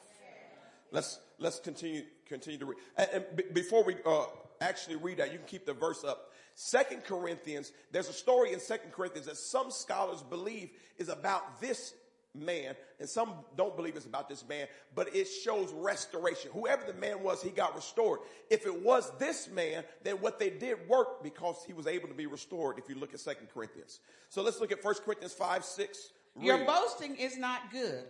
[0.95, 2.77] Let's, let's continue, continue to read.
[2.97, 4.25] And, and b- before we uh,
[4.61, 6.31] actually read that, you can keep the verse up.
[6.55, 11.93] Second Corinthians, there's a story in Second Corinthians that some scholars believe is about this
[12.33, 16.49] man, and some don't believe it's about this man, but it shows restoration.
[16.53, 18.19] Whoever the man was, he got restored.
[18.49, 22.13] If it was this man, then what they did worked because he was able to
[22.13, 23.99] be restored if you look at Second Corinthians.
[24.29, 26.09] So let's look at First Corinthians 5, 6.
[26.35, 26.45] Read.
[26.45, 28.05] Your boasting is not good.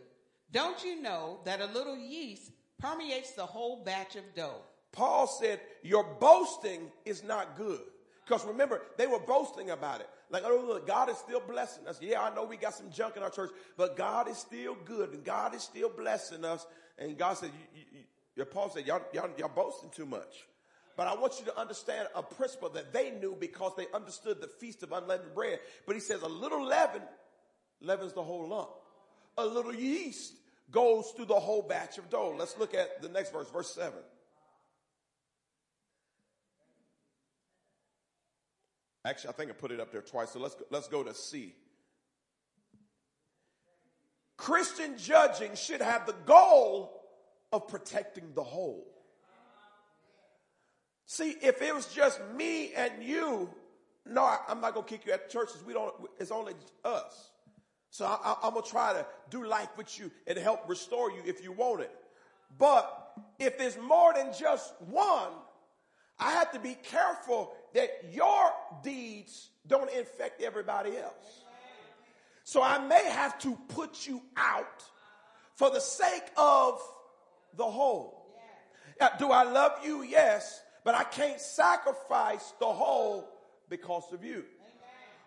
[0.52, 4.61] Don't you know that a little yeast permeates the whole batch of dough?
[4.91, 7.82] Paul said, Your boasting is not good.
[8.26, 10.09] Because remember, they were boasting about it.
[10.32, 11.99] Like, oh, look, God is still blessing us.
[12.01, 15.13] Yeah, I know we got some junk in our church, but God is still good
[15.13, 16.65] and God is still blessing us.
[16.97, 17.99] And God said, you, you,
[18.36, 20.47] you, Paul said, y'all, y'all, y'all boasting too much.
[20.97, 24.47] But I want you to understand a principle that they knew because they understood the
[24.47, 25.59] feast of unleavened bread.
[25.86, 27.01] But he says a little leaven
[27.82, 28.69] leavens the whole lump.
[29.38, 30.34] A little yeast
[30.72, 32.36] goes through the whole batch of dough.
[32.38, 33.93] Let's look at the next verse, verse 7.
[39.05, 40.32] Actually, I think I put it up there twice.
[40.32, 41.53] So let's let's go to C.
[44.36, 47.01] Christian judging should have the goal
[47.53, 48.86] of protecting the whole.
[51.05, 53.49] See, if it was just me and you,
[54.07, 55.63] no, I, am not gonna kick you out at churches.
[55.63, 55.93] We don't.
[56.20, 56.53] It's only
[56.84, 57.32] us.
[57.90, 61.44] So I, am gonna try to do life with you and help restore you if
[61.44, 61.92] you want it.
[62.58, 65.32] But if there's more than just one,
[66.20, 68.52] I have to be careful that your
[68.84, 71.44] deeds don't infect everybody else.
[72.44, 74.84] So I may have to put you out
[75.56, 76.80] for the sake of
[77.56, 78.26] the whole.
[79.20, 80.04] Do I love you?
[80.04, 83.28] Yes, but I can't sacrifice the whole
[83.68, 84.46] because of you.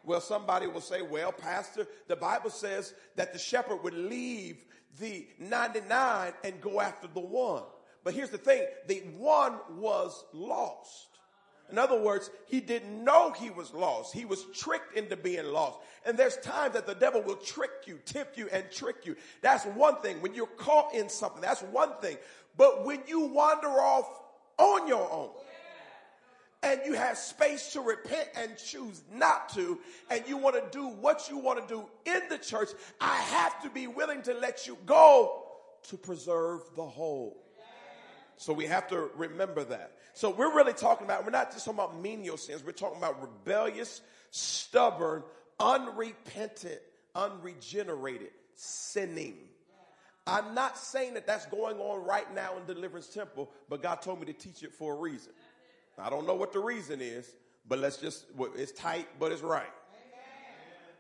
[0.05, 4.65] Well, somebody will say, well, Pastor, the Bible says that the shepherd would leave
[4.99, 7.63] the 99 and go after the one.
[8.05, 11.09] But here's the thing the one was lost.
[11.71, 14.15] In other words, he didn't know he was lost.
[14.15, 15.79] He was tricked into being lost.
[16.07, 19.17] And there's times that the devil will trick you, tempt you, and trick you.
[19.43, 20.23] That's one thing.
[20.23, 22.17] When you're caught in something, that's one thing.
[22.57, 24.09] But when you wander off
[24.57, 25.31] on your own,
[26.63, 29.79] and you have space to repent and choose not to,
[30.11, 33.63] and you want to do what you want to do in the church, I have
[33.63, 35.45] to be willing to let you go
[35.85, 37.37] to preserve the whole.
[38.37, 39.93] So we have to remember that.
[40.15, 43.21] So we're really talking about, we're not just talking about menial sins, we're talking about
[43.21, 44.01] rebellious,
[44.31, 45.23] stubborn,
[45.61, 46.81] unrepentant,
[47.15, 49.37] unregenerated sinning.
[50.27, 54.21] I'm not saying that that's going on right now in Deliverance Temple, but God told
[54.21, 55.33] me to teach it for a reason.
[56.01, 57.29] I don't know what the reason is,
[57.67, 58.25] but let's just,
[58.57, 59.67] it's tight, but it's right.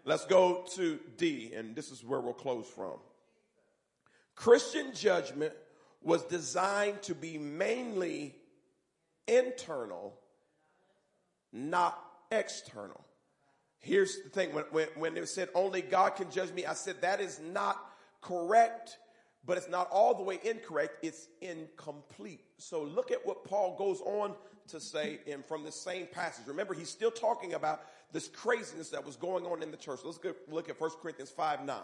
[0.04, 2.94] Let's go to D, and this is where we'll close from.
[4.34, 5.52] Christian judgment
[6.02, 8.34] was designed to be mainly
[9.26, 10.14] internal,
[11.52, 13.04] not external.
[13.80, 17.00] Here's the thing when, when, when it said only God can judge me, I said
[17.02, 17.78] that is not
[18.20, 18.98] correct,
[19.44, 22.44] but it's not all the way incorrect, it's incomplete.
[22.58, 24.34] So look at what Paul goes on
[24.68, 26.46] to say in from the same passage.
[26.46, 30.00] Remember, he's still talking about this craziness that was going on in the church.
[30.04, 31.76] Let's go look at 1 Corinthians 5 9.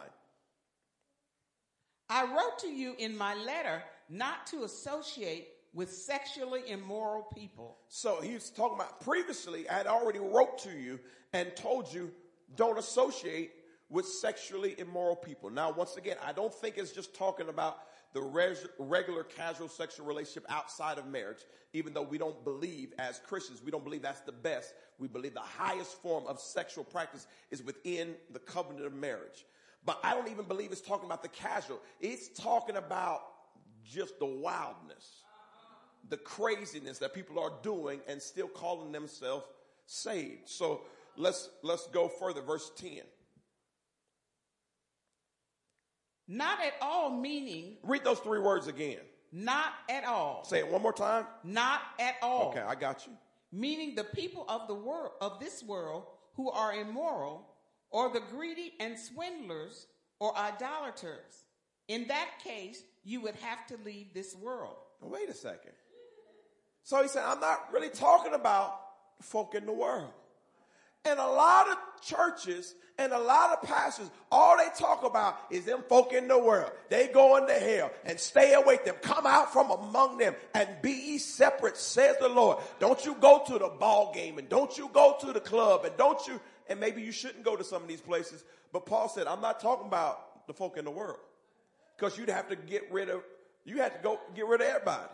[2.11, 7.79] I wrote to you in my letter not to associate with sexually immoral people.
[7.89, 11.01] So he's talking about previously, I had already wrote to you
[11.33, 12.13] and told you
[12.57, 13.53] don't associate
[13.91, 15.51] with sexually immoral people.
[15.51, 17.79] Now, once again, I don't think it's just talking about
[18.15, 23.19] the res- regular casual sexual relationship outside of marriage, even though we don't believe as
[23.27, 24.73] Christians, we don't believe that's the best.
[24.99, 29.45] We believe the highest form of sexual practice is within the covenant of marriage.
[29.85, 31.81] But I don't even believe it's talking about the casual.
[32.01, 33.21] It's talking about
[33.85, 35.25] just the wildness,
[36.09, 39.45] the craziness that people are doing and still calling themselves
[39.87, 40.49] saved.
[40.49, 40.83] So
[41.17, 42.41] let's, let's go further.
[42.41, 43.01] Verse 10.
[46.27, 47.77] Not at all meaning.
[47.83, 49.01] Read those three words again.
[49.33, 50.45] Not at all.
[50.45, 51.27] Say it one more time.
[51.43, 52.51] Not at all.
[52.51, 53.13] Okay, I got you.
[53.53, 56.05] Meaning the people of the world of this world
[56.35, 57.47] who are immoral,
[57.91, 59.87] or the greedy and swindlers,
[60.19, 61.45] or idolaters.
[61.87, 64.77] In that case, you would have to leave this world.
[65.01, 65.73] Wait a second.
[66.83, 68.81] So he said, I'm not really talking about
[69.23, 70.11] folk in the world.
[71.05, 75.65] And a lot of churches and a lot of pastors, all they talk about is
[75.65, 76.71] them folk in the world.
[76.89, 78.95] They go into hell and stay away them.
[79.03, 82.59] Come out from among them and be separate, says the Lord.
[82.79, 85.97] Don't you go to the ball game and don't you go to the club and
[85.97, 88.45] don't you, and maybe you shouldn't go to some of these places.
[88.73, 91.19] But Paul said, I'm not talking about the folk in the world.
[91.99, 93.23] Cause you'd have to get rid of,
[93.65, 95.09] you have to go get rid of everybody.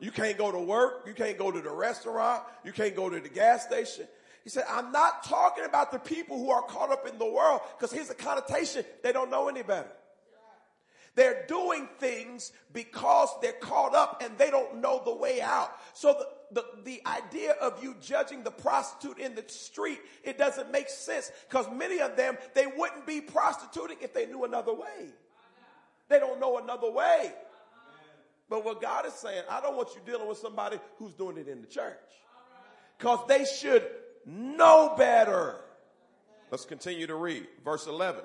[0.00, 1.04] You can't go to work.
[1.06, 2.42] You can't go to the restaurant.
[2.64, 4.06] You can't go to the gas station.
[4.44, 7.62] He said, I'm not talking about the people who are caught up in the world
[7.76, 8.84] because here's the connotation.
[9.02, 9.90] They don't know any better.
[11.16, 15.70] They're doing things because they're caught up and they don't know the way out.
[15.94, 16.14] So
[16.50, 20.88] the, the, the idea of you judging the prostitute in the street, it doesn't make
[20.88, 25.08] sense because many of them, they wouldn't be prostituting if they knew another way.
[26.08, 27.32] They don't know another way.
[28.50, 31.48] But what God is saying, I don't want you dealing with somebody who's doing it
[31.48, 31.96] in the church.
[32.98, 33.84] Because they should
[34.26, 35.56] know better.
[36.50, 37.46] Let's continue to read.
[37.64, 38.22] Verse 11.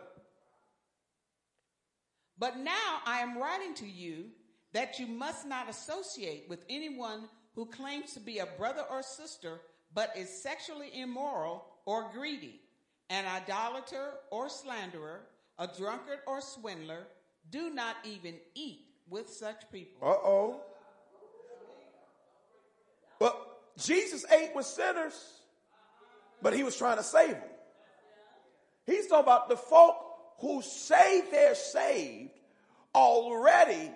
[2.37, 4.25] But now I am writing to you
[4.73, 9.59] that you must not associate with anyone who claims to be a brother or sister,
[9.93, 12.61] but is sexually immoral or greedy,
[13.09, 15.21] an idolater or slanderer,
[15.57, 17.07] a drunkard or swindler.
[17.49, 20.07] Do not even eat with such people.
[20.07, 20.61] Uh oh.
[23.19, 23.35] But
[23.77, 25.38] Jesus ate with sinners
[26.41, 27.49] but he was trying to save them.
[28.85, 29.95] He's talking about the folk
[30.39, 32.31] who say they're saved
[32.95, 33.91] already,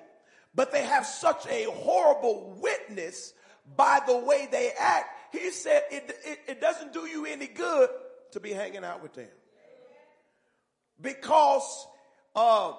[0.53, 3.33] but they have such a horrible witness
[3.75, 5.33] by the way they act.
[5.33, 7.89] He said it, it, it doesn't do you any good
[8.31, 9.27] to be hanging out with them.
[11.01, 11.87] Because
[12.35, 12.73] uh,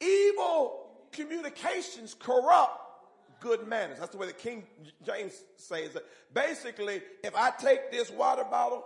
[0.00, 2.81] evil communications corrupt
[3.42, 3.98] good manners.
[3.98, 4.64] That's the way the King
[5.04, 6.06] James says it.
[6.32, 8.84] Basically, if I take this water bottle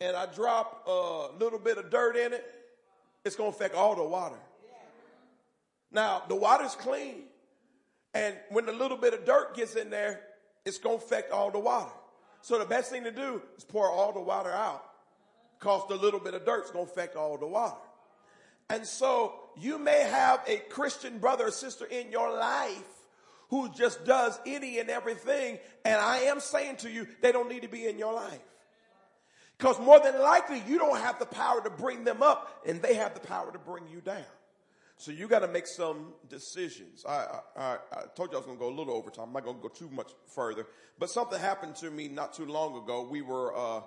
[0.00, 2.44] and I drop a little bit of dirt in it,
[3.24, 4.38] it's going to affect all the water.
[5.90, 7.24] Now, the water's clean.
[8.14, 10.20] And when the little bit of dirt gets in there,
[10.64, 11.90] it's going to affect all the water.
[12.42, 14.84] So the best thing to do is pour all the water out
[15.58, 17.76] because the little bit of dirt's going to affect all the water.
[18.70, 22.97] And so you may have a Christian brother or sister in your life
[23.48, 25.58] who just does any and everything.
[25.84, 28.40] And I am saying to you, they don't need to be in your life.
[29.56, 32.94] Because more than likely, you don't have the power to bring them up and they
[32.94, 34.24] have the power to bring you down.
[34.98, 37.04] So you got to make some decisions.
[37.08, 39.28] I, I, I, told you I was going to go a little over time.
[39.28, 40.66] I'm not going to go too much further.
[40.98, 43.06] But something happened to me not too long ago.
[43.08, 43.80] We were, uh,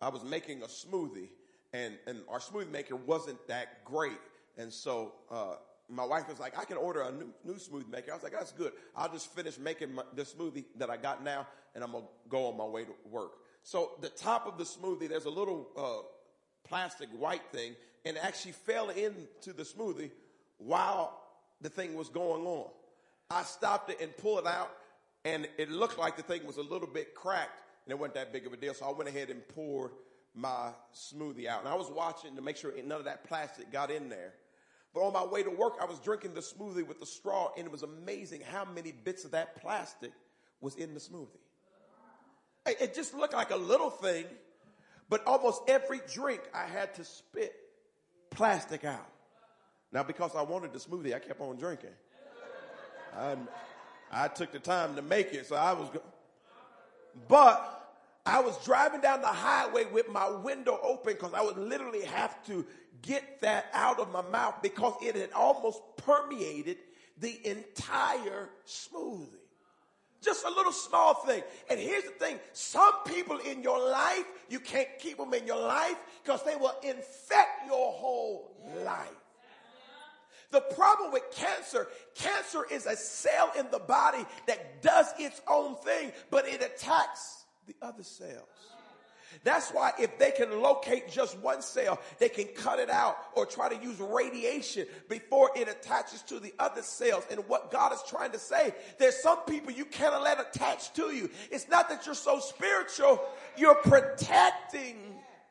[0.00, 1.28] I was making a smoothie
[1.72, 4.18] and, and our smoothie maker wasn't that great.
[4.58, 5.56] And so, uh,
[5.88, 8.10] my wife was like, I can order a new, new smoothie maker.
[8.10, 8.72] I was like, that's good.
[8.96, 12.10] I'll just finish making my, the smoothie that I got now and I'm going to
[12.28, 13.32] go on my way to work.
[13.62, 16.06] So the top of the smoothie, there's a little, uh,
[16.66, 17.74] plastic white thing
[18.04, 20.10] and actually fell into the smoothie
[20.58, 21.20] while
[21.60, 22.68] the thing was going on.
[23.30, 24.70] I stopped it and pulled it out
[25.24, 28.32] and it looked like the thing was a little bit cracked and it wasn't that
[28.32, 28.74] big of a deal.
[28.74, 29.92] So I went ahead and poured
[30.34, 33.90] my smoothie out and I was watching to make sure none of that plastic got
[33.90, 34.34] in there.
[34.96, 37.66] But on my way to work, I was drinking the smoothie with the straw, and
[37.66, 40.10] it was amazing how many bits of that plastic
[40.62, 41.26] was in the smoothie.
[42.64, 44.24] It just looked like a little thing,
[45.10, 47.54] but almost every drink I had to spit
[48.30, 49.06] plastic out.
[49.92, 51.90] Now, because I wanted the smoothie, I kept on drinking.
[53.14, 53.36] I,
[54.10, 55.90] I took the time to make it, so I was.
[55.90, 56.02] Go-
[57.28, 57.75] but
[58.26, 62.44] I was driving down the highway with my window open because I would literally have
[62.46, 62.66] to
[63.02, 66.78] get that out of my mouth because it had almost permeated
[67.18, 69.28] the entire smoothie.
[70.20, 71.44] Just a little small thing.
[71.70, 72.40] And here's the thing.
[72.52, 76.74] Some people in your life, you can't keep them in your life because they will
[76.82, 79.08] infect your whole life.
[80.50, 85.76] The problem with cancer, cancer is a cell in the body that does its own
[85.76, 88.48] thing, but it attacks the other cells.
[89.44, 93.44] That's why if they can locate just one cell, they can cut it out or
[93.44, 97.24] try to use radiation before it attaches to the other cells.
[97.30, 101.14] And what God is trying to say, there's some people you cannot let attach to
[101.14, 101.30] you.
[101.50, 103.20] It's not that you're so spiritual,
[103.56, 104.96] you're protecting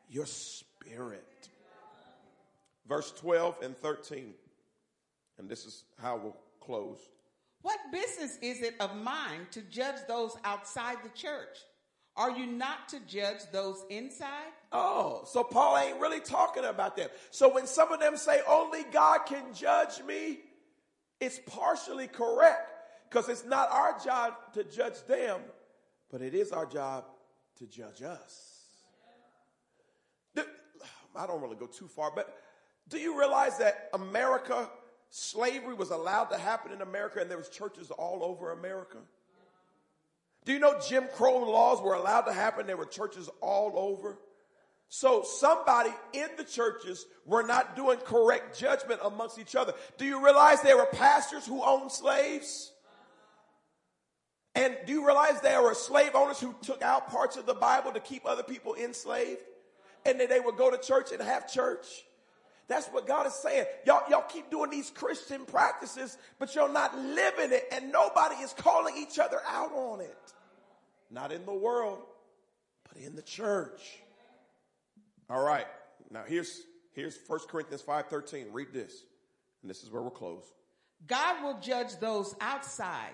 [0.10, 1.24] your spirit.
[2.88, 4.34] Verse 12 and 13.
[5.38, 7.00] And this is how we'll close.
[7.62, 11.58] What business is it of mine to judge those outside the church?
[12.18, 14.54] Are you not to judge those inside?
[14.72, 17.10] Oh, so Paul ain't really talking about them.
[17.32, 20.40] So when some of them say only God can judge me,
[21.20, 22.72] it's partially correct
[23.10, 25.42] because it's not our job to judge them,
[26.10, 27.06] but it is our job
[27.58, 28.52] to judge us.
[31.18, 32.38] I don't really go too far, but
[32.90, 34.70] do you realize that America,
[35.10, 38.98] slavery was allowed to happen in America and there was churches all over America?
[40.46, 42.68] Do you know Jim Crow laws were allowed to happen?
[42.68, 44.18] There were churches all over.
[44.88, 49.74] So somebody in the churches were not doing correct judgment amongst each other.
[49.98, 52.72] Do you realize there were pastors who owned slaves?
[54.54, 57.92] And do you realize there were slave owners who took out parts of the Bible
[57.92, 59.42] to keep other people enslaved?
[60.06, 62.06] And then they would go to church and have church.
[62.68, 63.66] That's what God is saying.
[63.86, 68.54] Y'all, y'all keep doing these Christian practices, but you're not living it, and nobody is
[68.58, 70.18] calling each other out on it.
[71.12, 72.00] Not in the world,
[72.88, 74.00] but in the church.
[75.30, 75.68] All right.
[76.10, 76.62] Now here's
[76.94, 78.48] here's 1 Corinthians 5:13.
[78.52, 79.04] Read this.
[79.62, 80.44] And this is where we'll close.
[81.08, 83.14] God will judge those outside.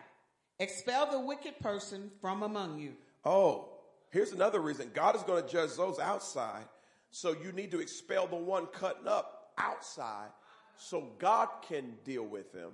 [0.60, 2.94] Expel the wicked person from among you.
[3.24, 3.70] Oh,
[4.10, 4.92] here's another reason.
[4.94, 6.66] God is going to judge those outside.
[7.10, 10.30] So you need to expel the one cutting up outside
[10.78, 12.72] so God can deal with them.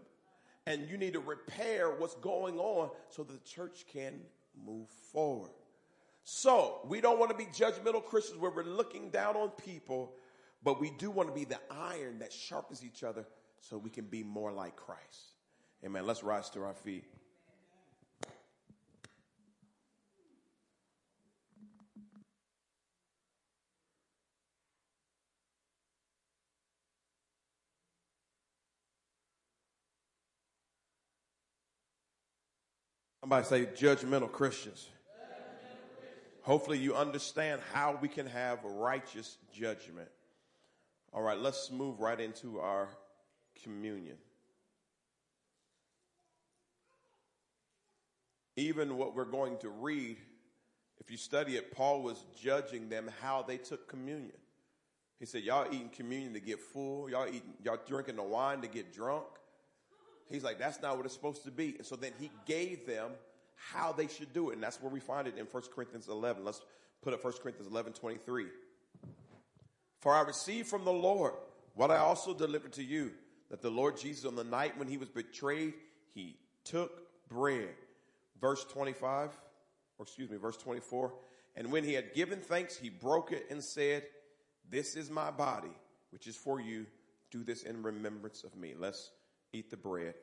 [0.65, 4.19] And you need to repair what's going on so the church can
[4.65, 5.51] move forward.
[6.23, 10.11] So we don't want to be judgmental Christians where we're looking down on people,
[10.63, 13.25] but we do want to be the iron that sharpens each other
[13.61, 15.31] so we can be more like Christ.
[15.85, 16.05] Amen.
[16.05, 17.05] Let's rise to our feet.
[33.31, 33.65] i say.
[33.65, 34.87] Judgmental Christians.
[36.41, 40.07] Hopefully, you understand how we can have righteous judgment.
[41.11, 42.87] All right, let's move right into our
[43.63, 44.17] communion.
[48.55, 50.17] Even what we're going to read,
[50.99, 54.37] if you study it, Paul was judging them how they took communion.
[55.19, 58.67] He said, Y'all eating communion to get full, y'all eating, y'all drinking the wine to
[58.67, 59.25] get drunk.
[60.29, 61.75] He's like, that's not what it's supposed to be.
[61.77, 63.11] And so then he gave them
[63.55, 64.53] how they should do it.
[64.53, 66.43] And that's where we find it in 1 Corinthians 11.
[66.43, 66.61] Let's
[67.01, 68.45] put up 1 Corinthians 11, 23.
[69.99, 71.33] For I received from the Lord
[71.75, 73.11] what I also delivered to you,
[73.49, 75.73] that the Lord Jesus on the night when he was betrayed,
[76.13, 77.69] he took bread.
[78.39, 79.29] Verse 25,
[79.97, 81.13] or excuse me, verse 24.
[81.55, 84.03] And when he had given thanks, he broke it and said,
[84.69, 85.75] This is my body,
[86.11, 86.85] which is for you.
[87.31, 88.73] Do this in remembrance of me.
[88.77, 89.11] Let's
[89.53, 90.15] eat the bread.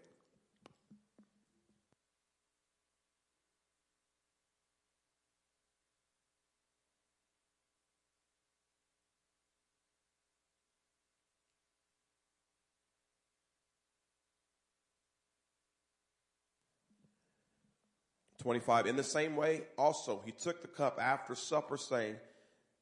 [18.45, 18.87] 25.
[18.87, 22.17] In the same way, also, he took the cup after supper, saying,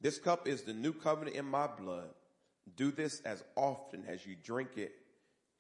[0.01, 2.09] This cup is the new covenant in my blood.
[2.77, 4.93] Do this as often as you drink it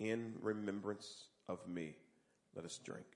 [0.03, 1.97] in remembrance of me.
[2.55, 3.07] Let us drink.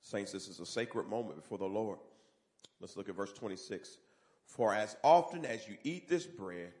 [0.00, 1.98] Saints, this is a sacred moment before the Lord.
[2.80, 3.96] Let's look at verse 26.
[4.44, 6.72] For as often as you eat this bread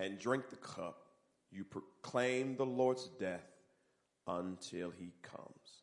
[0.00, 1.06] and drink the cup,
[1.50, 3.46] you proclaim the Lord's death
[4.26, 5.82] until he comes.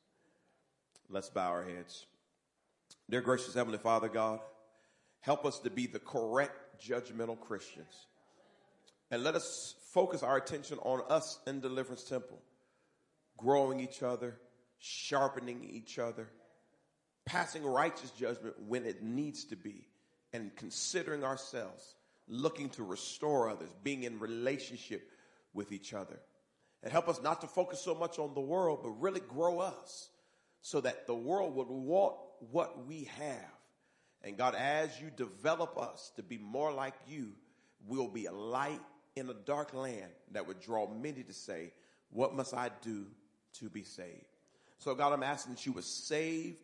[1.09, 2.05] Let's bow our heads.
[3.09, 4.39] Dear gracious Heavenly Father God,
[5.21, 8.07] help us to be the correct judgmental Christians.
[9.11, 12.39] And let us focus our attention on us in Deliverance Temple,
[13.37, 14.35] growing each other,
[14.79, 16.27] sharpening each other,
[17.25, 19.87] passing righteous judgment when it needs to be,
[20.33, 21.95] and considering ourselves,
[22.27, 25.09] looking to restore others, being in relationship
[25.53, 26.19] with each other.
[26.83, 30.09] And help us not to focus so much on the world, but really grow us
[30.61, 32.15] so that the world would want
[32.51, 33.54] what we have.
[34.25, 37.33] And God, as you develop us to be more like you,
[37.87, 38.81] we'll be a light
[39.15, 41.71] in a dark land that would draw many to say,
[42.09, 43.05] What must I do
[43.59, 44.25] to be saved?
[44.79, 46.55] So, God, I'm asking that you would save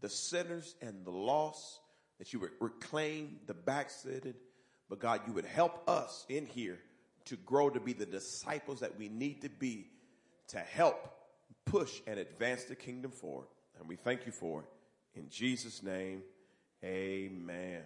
[0.00, 1.80] the sinners and the lost,
[2.18, 4.34] that you would reclaim the backslidden,
[4.88, 6.78] but God, you would help us in here
[7.26, 9.88] to grow to be the disciples that we need to be
[10.48, 11.12] to help
[11.64, 13.46] push and advance the kingdom forward.
[13.78, 15.18] And we thank you for it.
[15.18, 16.22] In Jesus' name,
[16.84, 17.82] amen.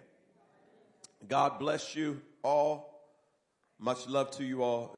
[1.27, 3.01] God bless you all.
[3.79, 4.95] Much love to you all.